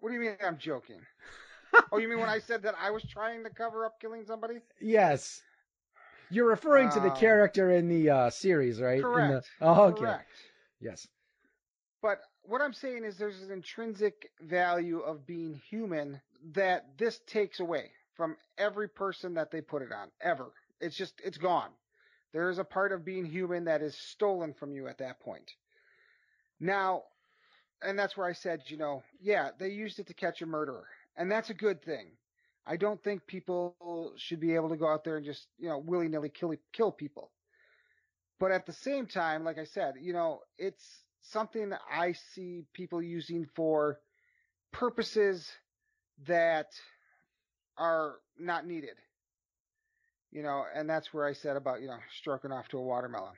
What 0.00 0.10
do 0.10 0.14
you 0.14 0.20
mean 0.20 0.36
I'm 0.44 0.58
joking? 0.58 1.00
oh, 1.92 1.98
you 1.98 2.08
mean 2.08 2.20
when 2.20 2.28
I 2.28 2.38
said 2.40 2.62
that 2.62 2.74
I 2.80 2.90
was 2.90 3.02
trying 3.04 3.44
to 3.44 3.50
cover 3.50 3.84
up 3.86 4.00
killing 4.00 4.24
somebody? 4.26 4.56
Yes. 4.80 5.42
You're 6.30 6.48
referring 6.48 6.90
to 6.90 7.00
the 7.00 7.10
Um, 7.10 7.16
character 7.16 7.70
in 7.70 7.88
the 7.88 8.10
uh, 8.10 8.30
series, 8.30 8.80
right? 8.80 8.96
In 8.96 9.02
the- 9.02 9.08
Correct. 9.08 9.50
oh, 9.62 9.84
okay. 9.84 10.00
Correct. 10.00 10.30
Yes. 10.80 11.08
But 12.02 12.20
what 12.42 12.60
I'm 12.60 12.74
saying 12.74 13.04
is 13.04 13.16
there's 13.16 13.42
an 13.42 13.50
intrinsic 13.50 14.30
value 14.40 15.00
of 15.00 15.26
being 15.26 15.54
human 15.68 16.20
that 16.52 16.96
this 16.98 17.18
takes 17.26 17.60
away 17.60 17.90
from 18.14 18.36
every 18.58 18.88
person 18.88 19.34
that 19.34 19.50
they 19.50 19.60
put 19.60 19.82
it 19.82 19.90
on, 19.92 20.10
ever. 20.20 20.52
It's 20.80 20.96
just, 20.96 21.14
it's 21.24 21.38
gone. 21.38 21.70
There 22.32 22.50
is 22.50 22.58
a 22.58 22.64
part 22.64 22.92
of 22.92 23.04
being 23.04 23.24
human 23.24 23.64
that 23.64 23.82
is 23.82 23.96
stolen 23.96 24.54
from 24.54 24.72
you 24.72 24.86
at 24.88 24.98
that 24.98 25.20
point. 25.20 25.50
Now, 26.60 27.04
and 27.82 27.98
that's 27.98 28.16
where 28.16 28.26
I 28.26 28.32
said, 28.32 28.62
you 28.66 28.76
know, 28.76 29.02
yeah, 29.20 29.50
they 29.58 29.68
used 29.68 29.98
it 29.98 30.08
to 30.08 30.14
catch 30.14 30.42
a 30.42 30.46
murderer, 30.46 30.86
and 31.16 31.30
that's 31.30 31.50
a 31.50 31.54
good 31.54 31.82
thing. 31.82 32.08
I 32.66 32.76
don't 32.76 33.02
think 33.02 33.26
people 33.26 34.12
should 34.16 34.40
be 34.40 34.54
able 34.54 34.68
to 34.68 34.76
go 34.76 34.88
out 34.88 35.04
there 35.04 35.16
and 35.16 35.24
just, 35.24 35.46
you 35.58 35.68
know, 35.68 35.78
willy 35.78 36.08
nilly 36.08 36.28
kill 36.28 36.54
kill 36.72 36.92
people. 36.92 37.30
But 38.38 38.52
at 38.52 38.66
the 38.66 38.72
same 38.72 39.06
time, 39.06 39.44
like 39.44 39.58
I 39.58 39.64
said, 39.64 39.94
you 40.00 40.12
know, 40.12 40.40
it's 40.58 40.84
something 41.22 41.70
that 41.70 41.80
I 41.90 42.12
see 42.34 42.64
people 42.74 43.02
using 43.02 43.46
for 43.56 43.98
purposes 44.72 45.50
that 46.26 46.68
are 47.78 48.16
not 48.38 48.66
needed. 48.66 48.96
You 50.38 50.44
know, 50.44 50.66
and 50.72 50.88
that's 50.88 51.12
where 51.12 51.26
I 51.26 51.32
said 51.32 51.56
about, 51.56 51.80
you 51.80 51.88
know, 51.88 51.98
stroking 52.16 52.52
off 52.52 52.68
to 52.68 52.78
a 52.78 52.80
watermelon. 52.80 53.34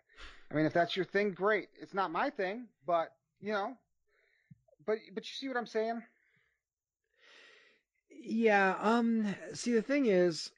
I 0.51 0.55
mean, 0.55 0.67
if 0.67 0.75
that's 0.75 0.95
your 0.97 1.07
thing, 1.07 1.31
great. 1.33 1.71
It's 1.81 1.95
not 1.95 2.11
my 2.11 2.29
thing, 2.29 2.67
but, 2.87 3.15
you 3.41 3.55
know, 3.55 3.75
but, 4.85 4.99
but 5.15 5.25
you 5.25 5.33
see 5.33 5.49
what 5.49 5.57
I'm 5.57 5.65
saying? 5.67 6.03
Yeah, 8.11 8.77
um 8.79 9.35
see 9.55 9.73
the 9.73 9.81
thing 9.81 10.05
is 10.05 10.51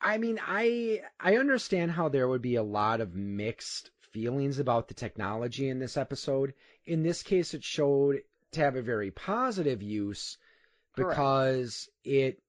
I 0.00 0.18
mean, 0.18 0.40
I 0.42 1.02
I 1.20 1.36
understand 1.36 1.92
how 1.92 2.08
there 2.08 2.26
would 2.26 2.42
be 2.42 2.56
a 2.56 2.64
lot 2.64 3.00
of 3.00 3.14
mixed 3.14 3.92
feelings 4.10 4.58
about 4.58 4.88
the 4.88 4.94
technology 4.94 5.68
in 5.68 5.78
this 5.78 5.96
episode. 5.96 6.54
In 6.84 7.04
this 7.04 7.22
case 7.22 7.54
it 7.54 7.62
showed 7.62 8.22
to 8.52 8.60
have 8.60 8.74
a 8.74 8.82
very 8.82 9.12
positive 9.12 9.82
use 9.82 10.36
because 10.96 11.88
Correct. 12.04 12.34
it 12.34 12.41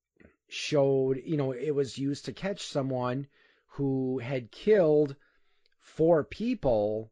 showed, 0.53 1.21
you 1.25 1.35
know, 1.35 1.51
it 1.51 1.71
was 1.71 1.97
used 1.97 2.25
to 2.25 2.33
catch 2.33 2.67
someone 2.67 3.27
who 3.67 4.19
had 4.19 4.51
killed 4.51 5.15
four 5.79 6.23
people 6.23 7.11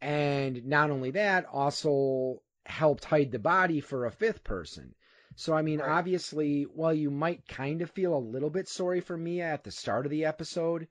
and 0.00 0.64
not 0.66 0.90
only 0.90 1.10
that, 1.10 1.44
also 1.44 2.42
helped 2.64 3.04
hide 3.04 3.30
the 3.30 3.38
body 3.38 3.80
for 3.80 4.06
a 4.06 4.10
fifth 4.10 4.42
person. 4.42 4.94
So, 5.36 5.52
I 5.52 5.62
mean, 5.62 5.80
right. 5.80 5.90
obviously, 5.90 6.62
while 6.62 6.94
you 6.94 7.10
might 7.10 7.46
kind 7.46 7.82
of 7.82 7.90
feel 7.90 8.14
a 8.14 8.18
little 8.18 8.50
bit 8.50 8.68
sorry 8.68 9.00
for 9.00 9.16
Mia 9.16 9.44
at 9.44 9.64
the 9.64 9.70
start 9.70 10.06
of 10.06 10.10
the 10.10 10.24
episode, 10.24 10.88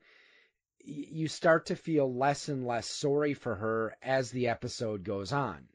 you 0.78 1.28
start 1.28 1.66
to 1.66 1.76
feel 1.76 2.12
less 2.12 2.48
and 2.48 2.66
less 2.66 2.86
sorry 2.86 3.34
for 3.34 3.54
her 3.56 3.96
as 4.02 4.30
the 4.30 4.48
episode 4.48 5.04
goes 5.04 5.32
on. 5.32 5.68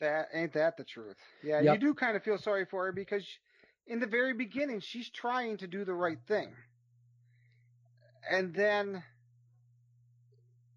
That 0.00 0.28
ain't 0.34 0.52
that 0.52 0.76
the 0.76 0.84
truth. 0.84 1.16
Yeah, 1.42 1.60
yep. 1.60 1.74
you 1.74 1.88
do 1.88 1.94
kind 1.94 2.16
of 2.16 2.22
feel 2.22 2.38
sorry 2.38 2.66
for 2.66 2.84
her 2.84 2.92
because 2.92 3.26
in 3.86 4.00
the 4.00 4.06
very 4.06 4.34
beginning 4.34 4.80
she's 4.80 5.08
trying 5.10 5.58
to 5.58 5.66
do 5.66 5.84
the 5.84 5.94
right 5.94 6.18
thing. 6.28 6.52
And 8.30 8.54
then 8.54 9.02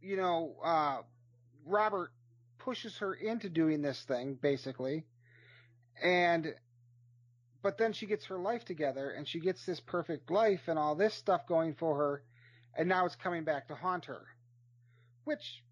you 0.02 0.17
know, 0.17 0.56
uh 0.63 0.98
Robert 1.65 2.12
pushes 2.60 2.98
her 3.00 3.13
into 3.13 3.50
doing 3.50 3.82
this 3.82 4.02
thing 4.08 4.38
basically. 4.41 5.06
And 6.04 6.48
but 7.62 7.78
then 7.78 7.93
she 7.93 8.06
gets 8.06 8.26
her 8.28 8.38
life 8.38 8.63
together 8.65 9.12
and 9.12 9.28
she 9.28 9.39
gets 9.39 9.65
this 9.65 9.80
perfect 9.82 10.32
life 10.32 10.62
and 10.67 10.80
all 10.80 10.95
this 10.95 11.13
stuff 11.15 11.41
going 11.48 11.76
for 11.76 11.98
her 11.98 12.24
and 12.78 12.88
now 12.88 13.06
it's 13.06 13.15
coming 13.15 13.43
back 13.43 13.67
to 13.67 13.76
haunt 13.76 14.06
her 14.06 14.22
which 15.26 15.63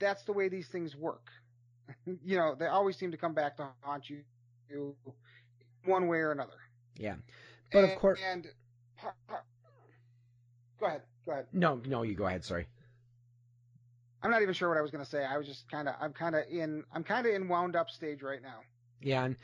that's 0.00 0.24
the 0.24 0.32
way 0.32 0.48
these 0.48 0.68
things 0.68 0.96
work 0.96 1.26
you 2.24 2.36
know 2.36 2.54
they 2.58 2.66
always 2.66 2.96
seem 2.96 3.12
to 3.12 3.16
come 3.16 3.34
back 3.34 3.56
to 3.56 3.68
haunt 3.82 4.08
you 4.08 4.22
one 5.84 6.08
way 6.08 6.18
or 6.18 6.32
another. 6.32 6.58
Yeah. 6.96 7.16
But 7.72 7.84
and, 7.84 7.92
of 7.92 7.98
course 7.98 8.20
and 8.24 8.46
go 10.78 10.86
ahead 10.86 11.02
go 11.26 11.32
ahead. 11.32 11.46
No 11.52 11.80
no 11.86 12.02
you 12.02 12.14
go 12.14 12.26
ahead 12.26 12.44
sorry. 12.44 12.66
I'm 14.22 14.30
not 14.30 14.42
even 14.42 14.54
sure 14.54 14.68
what 14.68 14.78
i 14.78 14.82
was 14.82 14.92
going 14.92 15.04
to 15.04 15.10
say. 15.10 15.24
I 15.24 15.36
was 15.36 15.46
just 15.46 15.68
kind 15.70 15.88
of 15.88 15.94
i'm 16.00 16.12
kind 16.12 16.34
of 16.34 16.42
in 16.50 16.84
i'm 16.94 17.04
kind 17.04 17.26
of 17.26 17.34
in 17.34 17.48
wound 17.48 17.76
up 17.76 17.90
stage 17.90 18.22
right 18.22 18.42
now. 18.42 18.60
Yeah 19.00 19.24
and 19.24 19.36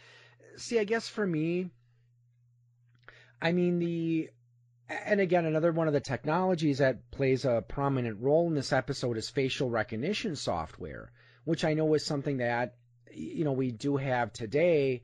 see, 0.58 0.78
I 0.78 0.84
guess 0.84 1.08
for 1.08 1.26
me, 1.26 1.70
I 3.40 3.52
mean 3.52 3.78
the 3.78 4.30
and 4.88 5.20
again 5.20 5.44
another 5.44 5.70
one 5.70 5.86
of 5.86 5.92
the 5.92 6.00
technologies 6.00 6.78
that 6.78 7.10
plays 7.10 7.44
a 7.44 7.62
prominent 7.66 8.20
role 8.20 8.48
in 8.48 8.54
this 8.54 8.72
episode 8.72 9.16
is 9.16 9.28
facial 9.28 9.70
recognition 9.70 10.34
software, 10.36 11.12
which 11.44 11.64
I 11.64 11.74
know 11.74 11.92
is 11.94 12.04
something 12.04 12.38
that 12.38 12.74
you 13.12 13.44
know 13.44 13.52
we 13.52 13.70
do 13.70 13.96
have 13.96 14.32
today 14.32 15.02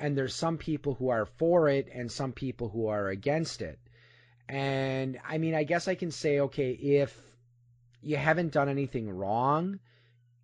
and 0.00 0.16
there's 0.16 0.34
some 0.34 0.58
people 0.58 0.94
who 0.94 1.10
are 1.10 1.26
for 1.26 1.68
it 1.68 1.88
and 1.92 2.10
some 2.10 2.32
people 2.32 2.68
who 2.68 2.86
are 2.88 3.08
against 3.08 3.62
it. 3.62 3.78
And 4.48 5.20
I 5.28 5.38
mean, 5.38 5.54
I 5.54 5.64
guess 5.64 5.86
I 5.86 5.94
can 5.94 6.10
say 6.10 6.40
okay, 6.40 6.70
if 6.70 7.16
you 8.02 8.16
haven't 8.16 8.52
done 8.52 8.68
anything 8.68 9.10
wrong, 9.10 9.78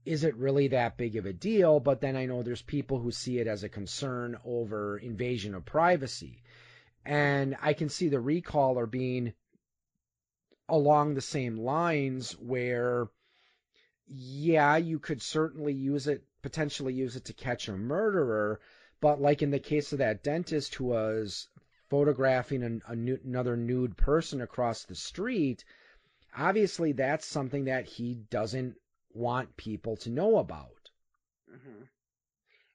is 0.04 0.22
it 0.22 0.36
really 0.36 0.68
that 0.68 0.96
big 0.96 1.16
of 1.16 1.26
a 1.26 1.32
deal? 1.32 1.80
But 1.80 2.00
then 2.00 2.16
I 2.16 2.26
know 2.26 2.42
there's 2.42 2.62
people 2.62 3.00
who 3.00 3.10
see 3.10 3.38
it 3.38 3.48
as 3.48 3.64
a 3.64 3.68
concern 3.68 4.36
over 4.44 4.98
invasion 4.98 5.54
of 5.54 5.64
privacy. 5.64 6.42
And 7.04 7.56
I 7.60 7.72
can 7.72 7.88
see 7.88 8.08
the 8.08 8.18
recaller 8.18 8.88
being 8.88 9.32
along 10.68 11.14
the 11.14 11.20
same 11.20 11.56
lines 11.56 12.32
where, 12.32 13.08
yeah, 14.06 14.76
you 14.76 14.98
could 14.98 15.22
certainly 15.22 15.72
use 15.72 16.06
it, 16.06 16.24
potentially 16.42 16.94
use 16.94 17.16
it 17.16 17.24
to 17.26 17.32
catch 17.32 17.68
a 17.68 17.76
murderer. 17.76 18.60
But 19.06 19.20
like 19.20 19.40
in 19.40 19.52
the 19.52 19.60
case 19.60 19.92
of 19.92 20.00
that 20.00 20.24
dentist 20.24 20.74
who 20.74 20.86
was 20.86 21.46
photographing 21.90 22.64
an, 22.64 22.82
a, 22.88 22.94
another 23.24 23.56
nude 23.56 23.96
person 23.96 24.40
across 24.40 24.82
the 24.82 24.96
street, 24.96 25.64
obviously 26.36 26.90
that's 26.90 27.24
something 27.24 27.66
that 27.66 27.84
he 27.84 28.14
doesn't 28.14 28.74
want 29.14 29.56
people 29.56 29.96
to 29.98 30.10
know 30.10 30.38
about. 30.38 30.90
Mm-hmm. 31.48 31.84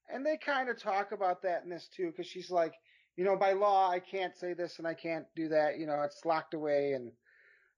And 0.07 0.25
they 0.25 0.37
kind 0.37 0.69
of 0.69 0.81
talk 0.81 1.11
about 1.11 1.41
that 1.41 1.65
in 1.65 1.69
this 1.69 1.89
too, 1.93 2.11
because 2.11 2.27
she's 2.27 2.49
like, 2.49 2.75
you 3.17 3.25
know, 3.25 3.35
by 3.35 3.51
law, 3.51 3.91
I 3.91 3.99
can't 3.99 4.37
say 4.37 4.53
this 4.53 4.79
and 4.79 4.87
I 4.87 4.93
can't 4.93 5.25
do 5.35 5.49
that. 5.49 5.79
You 5.79 5.85
know, 5.85 6.01
it's 6.03 6.23
locked 6.23 6.53
away 6.53 6.93
and 6.93 7.11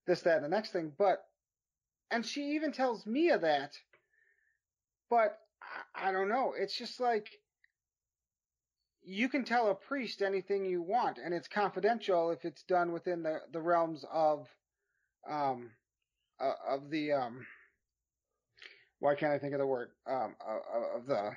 this, 0.05 0.21
that, 0.21 0.35
and 0.35 0.45
the 0.45 0.49
next 0.49 0.69
thing. 0.69 0.91
But, 0.95 1.25
and 2.11 2.23
she 2.23 2.51
even 2.51 2.71
tells 2.71 3.07
Mia 3.07 3.39
that. 3.39 3.71
But 5.09 5.39
I, 5.95 6.09
I 6.09 6.11
don't 6.11 6.29
know. 6.29 6.53
It's 6.55 6.77
just 6.77 6.99
like, 6.99 7.31
you 9.05 9.29
can 9.29 9.43
tell 9.43 9.69
a 9.69 9.75
priest 9.75 10.21
anything 10.21 10.65
you 10.65 10.81
want, 10.81 11.17
and 11.23 11.33
it's 11.33 11.47
confidential 11.47 12.31
if 12.31 12.45
it's 12.45 12.63
done 12.63 12.91
within 12.91 13.23
the, 13.23 13.39
the 13.51 13.61
realms 13.61 14.05
of, 14.11 14.47
um, 15.29 15.71
uh, 16.39 16.53
of 16.67 16.89
the, 16.89 17.13
um, 17.13 17.45
why 18.99 19.15
can't 19.15 19.33
I 19.33 19.39
think 19.39 19.53
of 19.53 19.59
the 19.59 19.67
word? 19.67 19.89
Um, 20.07 20.35
of 20.95 21.05
the 21.07 21.31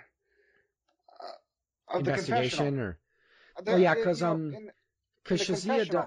uh, 1.21 1.97
of 1.97 2.01
investigation 2.01 2.79
or 2.79 2.99
the, 3.65 3.73
oh 3.73 3.77
yeah 3.77 3.95
because 3.95 4.23
um 4.23 4.55
because 5.23 5.41
Shazia 5.43 5.89
does 5.89 6.07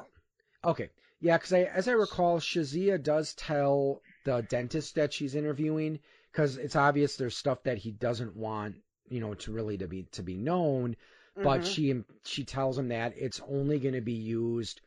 okay. 0.63 0.89
Yeah 1.19 1.37
because 1.37 1.53
I 1.53 1.63
as 1.63 1.87
I 1.87 1.91
recall 1.91 2.39
Shazia 2.39 3.01
does 3.01 3.33
tell 3.33 4.01
the 4.25 4.41
dentist 4.41 4.95
that 4.95 5.13
she's 5.13 5.35
interviewing 5.35 5.99
because 6.31 6.57
it's 6.57 6.75
obvious 6.75 7.15
there's 7.15 7.35
stuff 7.35 7.63
that 7.63 7.77
he 7.77 7.91
doesn't 7.91 8.35
want 8.35 8.75
you 9.09 9.19
know 9.19 9.33
to 9.33 9.51
really 9.51 9.77
to 9.77 9.87
be 9.87 10.03
to 10.13 10.23
be 10.23 10.37
known 10.37 10.95
but 11.35 11.61
mm-hmm. 11.61 11.63
she 11.63 12.03
she 12.23 12.43
tells 12.43 12.77
him 12.77 12.89
that 12.89 13.13
it's 13.17 13.41
only 13.49 13.79
going 13.79 13.95
to 13.95 14.01
be 14.01 14.13
used 14.13 14.81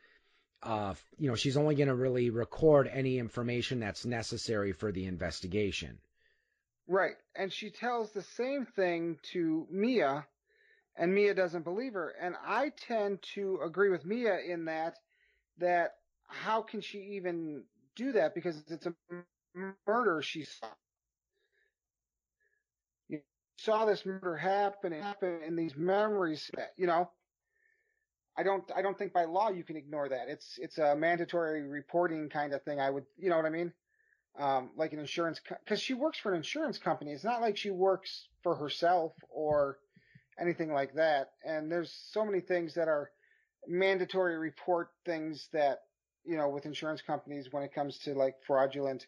uh 0.63 0.95
you 1.19 1.29
know 1.29 1.35
she's 1.35 1.57
only 1.57 1.75
going 1.75 1.89
to 1.89 1.95
really 1.95 2.31
record 2.31 2.89
any 2.93 3.19
information 3.19 3.81
that's 3.81 4.05
necessary 4.05 4.73
for 4.73 4.93
the 4.93 5.07
investigation 5.07 5.99
Right. 6.89 7.17
And 7.35 7.53
she 7.53 7.71
tells 7.71 8.13
the 8.13 8.23
same 8.23 8.67
thing 8.67 9.19
to 9.33 9.67
Mia, 9.71 10.27
and 10.97 11.15
Mia 11.15 11.35
doesn't 11.35 11.65
believe 11.65 11.95
her. 11.95 12.11
And 12.21 12.35
I 12.45 12.71
tend 12.87 13.23
to 13.35 13.61
agree 13.65 13.91
with 13.91 14.05
Mia 14.05 14.39
in 14.41 14.67
that, 14.67 14.99
that 15.59 15.93
how 16.29 16.63
can 16.63 16.81
she 16.81 16.99
even 17.17 17.65
do 17.97 18.13
that? 18.13 18.35
Because 18.35 18.63
it's 18.69 18.87
a 18.87 18.95
murder 19.87 20.23
she 20.23 20.45
saw. 20.45 20.67
Saw 23.59 23.85
this 23.85 24.05
murder 24.05 24.37
happen, 24.37 24.93
it 24.93 25.03
happened 25.03 25.45
in 25.45 25.57
these 25.57 25.77
memories, 25.77 26.51
you 26.77 26.87
know. 26.87 27.11
I 28.37 28.43
don't, 28.43 28.65
I 28.75 28.83
don't 28.83 28.97
think 28.97 29.13
by 29.13 29.25
law 29.25 29.51
you 29.51 29.63
can 29.63 29.77
ignore 29.77 30.09
that. 30.09 30.29
It's, 30.29 30.59
it's 30.59 30.79
a 30.79 30.97
mandatory 30.97 31.63
reporting 31.69 32.31
kind 32.31 32.55
of 32.55 32.63
thing. 32.63 32.81
I 32.81 32.89
would, 32.91 33.05
you 33.19 33.29
know 33.29 33.37
what 33.37 33.45
I 33.45 33.51
mean? 33.51 33.73
um, 34.39 34.71
like 34.77 34.93
an 34.93 34.99
insurance, 34.99 35.41
because 35.41 35.61
co- 35.69 35.75
she 35.83 35.95
works 35.95 36.19
for 36.19 36.31
an 36.33 36.39
insurance 36.39 36.79
company. 36.79 37.13
It's 37.13 37.25
not 37.25 37.41
like 37.41 37.57
she 37.57 37.71
works 37.71 38.29
for 38.43 38.55
herself 38.57 39.13
or 39.29 39.79
anything 40.41 40.73
like 40.73 40.95
that. 40.95 41.33
And 41.45 41.71
there's 41.71 41.93
so 42.13 42.25
many 42.25 42.41
things 42.41 42.75
that 42.75 42.89
are 42.89 43.11
mandatory 43.67 44.39
report 44.39 44.89
things 45.05 45.49
that, 45.53 45.81
you 46.25 46.37
know, 46.37 46.49
with 46.49 46.67
insurance 46.67 47.03
companies 47.03 47.49
when 47.51 47.63
it 47.63 47.75
comes 47.75 47.99
to 48.01 48.15
like 48.15 48.37
fraudulent, 48.47 49.07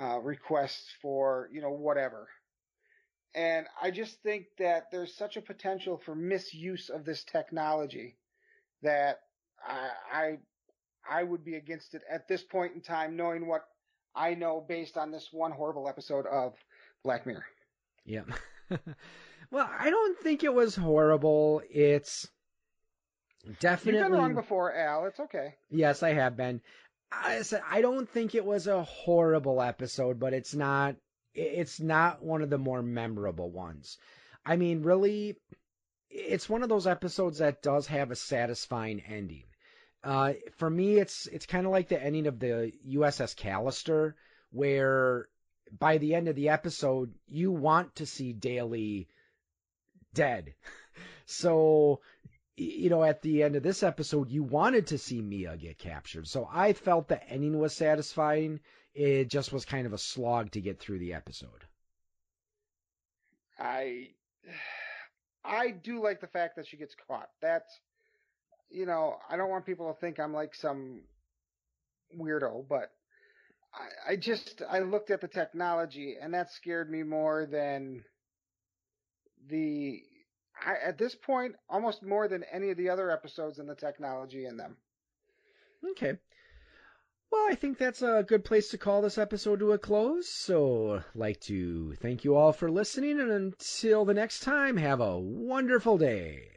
uh, 0.00 0.18
requests 0.20 0.86
for, 1.02 1.48
you 1.52 1.60
know, 1.60 1.70
whatever. 1.70 2.28
And 3.34 3.66
I 3.82 3.90
just 3.90 4.22
think 4.22 4.46
that 4.58 4.90
there's 4.92 5.14
such 5.14 5.36
a 5.36 5.42
potential 5.42 6.00
for 6.04 6.14
misuse 6.14 6.88
of 6.88 7.04
this 7.04 7.24
technology 7.24 8.16
that 8.82 9.20
I, 9.66 9.88
I, 10.12 10.38
I 11.18 11.22
would 11.22 11.44
be 11.44 11.56
against 11.56 11.94
it 11.94 12.02
at 12.10 12.28
this 12.28 12.42
point 12.44 12.74
in 12.74 12.80
time, 12.80 13.16
knowing 13.16 13.46
what 13.46 13.64
I 14.14 14.34
know 14.34 14.64
based 14.66 14.96
on 14.96 15.10
this 15.10 15.28
one 15.32 15.50
horrible 15.50 15.88
episode 15.88 16.26
of 16.26 16.54
Black 17.02 17.26
Mirror. 17.26 17.44
Yeah. 18.04 18.22
well, 19.50 19.68
I 19.78 19.90
don't 19.90 20.18
think 20.18 20.44
it 20.44 20.54
was 20.54 20.76
horrible. 20.76 21.62
It's 21.68 22.28
definitely. 23.60 24.00
You've 24.00 24.10
been 24.10 24.18
wrong 24.18 24.34
before, 24.34 24.74
Al. 24.74 25.06
It's 25.06 25.20
okay. 25.20 25.54
Yes, 25.70 26.02
I 26.02 26.12
have 26.12 26.36
been. 26.36 26.60
I 27.12 27.42
said 27.42 27.62
I 27.68 27.80
don't 27.80 28.08
think 28.08 28.34
it 28.34 28.44
was 28.44 28.66
a 28.66 28.82
horrible 28.84 29.62
episode, 29.62 30.18
but 30.18 30.32
it's 30.32 30.54
not. 30.54 30.96
It's 31.34 31.80
not 31.80 32.22
one 32.22 32.42
of 32.42 32.50
the 32.50 32.58
more 32.58 32.82
memorable 32.82 33.50
ones. 33.50 33.98
I 34.46 34.56
mean, 34.56 34.82
really, 34.82 35.36
it's 36.10 36.48
one 36.48 36.62
of 36.62 36.68
those 36.68 36.86
episodes 36.86 37.38
that 37.38 37.62
does 37.62 37.86
have 37.88 38.10
a 38.10 38.16
satisfying 38.16 39.00
ending. 39.00 39.44
Uh, 40.02 40.34
for 40.58 40.68
me, 40.68 40.98
it's 40.98 41.26
it's 41.26 41.46
kind 41.46 41.66
of 41.66 41.72
like 41.72 41.88
the 41.88 42.02
ending 42.02 42.26
of 42.26 42.38
the 42.38 42.72
USS 42.88 43.34
Callister, 43.34 44.14
where 44.50 45.28
by 45.78 45.98
the 45.98 46.14
end 46.14 46.28
of 46.28 46.36
the 46.36 46.50
episode, 46.50 47.14
you 47.26 47.50
want 47.50 47.96
to 47.96 48.06
see 48.06 48.32
Daly 48.32 49.08
dead. 50.12 50.54
So, 51.26 52.02
you 52.56 52.90
know, 52.90 53.02
at 53.02 53.22
the 53.22 53.42
end 53.42 53.56
of 53.56 53.62
this 53.62 53.82
episode, 53.82 54.30
you 54.30 54.42
wanted 54.42 54.88
to 54.88 54.98
see 54.98 55.20
Mia 55.22 55.56
get 55.56 55.78
captured. 55.78 56.28
So 56.28 56.48
I 56.52 56.74
felt 56.74 57.08
the 57.08 57.26
ending 57.28 57.58
was 57.58 57.74
satisfying. 57.74 58.60
It 58.94 59.28
just 59.28 59.52
was 59.52 59.64
kind 59.64 59.86
of 59.86 59.92
a 59.92 59.98
slog 59.98 60.52
to 60.52 60.60
get 60.60 60.78
through 60.78 61.00
the 61.00 61.14
episode. 61.14 61.64
I 63.58 64.10
I 65.44 65.70
do 65.70 66.02
like 66.02 66.20
the 66.20 66.26
fact 66.26 66.56
that 66.56 66.66
she 66.66 66.76
gets 66.76 66.94
caught. 67.08 67.28
That's 67.40 67.80
you 68.70 68.86
know, 68.86 69.18
I 69.28 69.36
don't 69.36 69.50
want 69.50 69.66
people 69.66 69.92
to 69.92 70.00
think 70.00 70.18
I'm 70.18 70.32
like 70.32 70.54
some 70.54 71.02
weirdo, 72.18 72.66
but 72.68 72.90
I, 73.74 74.12
I 74.12 74.16
just 74.16 74.62
I 74.68 74.80
looked 74.80 75.10
at 75.10 75.20
the 75.20 75.28
technology 75.28 76.16
and 76.20 76.34
that 76.34 76.52
scared 76.52 76.90
me 76.90 77.02
more 77.02 77.46
than 77.46 78.04
the 79.48 80.02
I, 80.64 80.76
at 80.86 80.98
this 80.98 81.14
point 81.14 81.56
almost 81.68 82.02
more 82.02 82.28
than 82.28 82.44
any 82.52 82.70
of 82.70 82.76
the 82.76 82.90
other 82.90 83.10
episodes 83.10 83.58
and 83.58 83.68
the 83.68 83.74
technology 83.74 84.46
in 84.46 84.56
them. 84.56 84.76
Okay. 85.92 86.18
Well, 87.34 87.46
I 87.50 87.56
think 87.56 87.78
that's 87.78 88.00
a 88.00 88.24
good 88.24 88.44
place 88.44 88.68
to 88.68 88.78
call 88.78 89.02
this 89.02 89.18
episode 89.18 89.58
to 89.58 89.72
a 89.72 89.78
close. 89.78 90.28
So, 90.28 91.02
like 91.16 91.40
to 91.40 91.96
thank 91.96 92.22
you 92.22 92.36
all 92.36 92.52
for 92.52 92.70
listening, 92.70 93.18
and 93.18 93.28
until 93.28 94.04
the 94.04 94.14
next 94.14 94.44
time, 94.44 94.76
have 94.76 95.00
a 95.00 95.18
wonderful 95.18 95.98
day. 95.98 96.52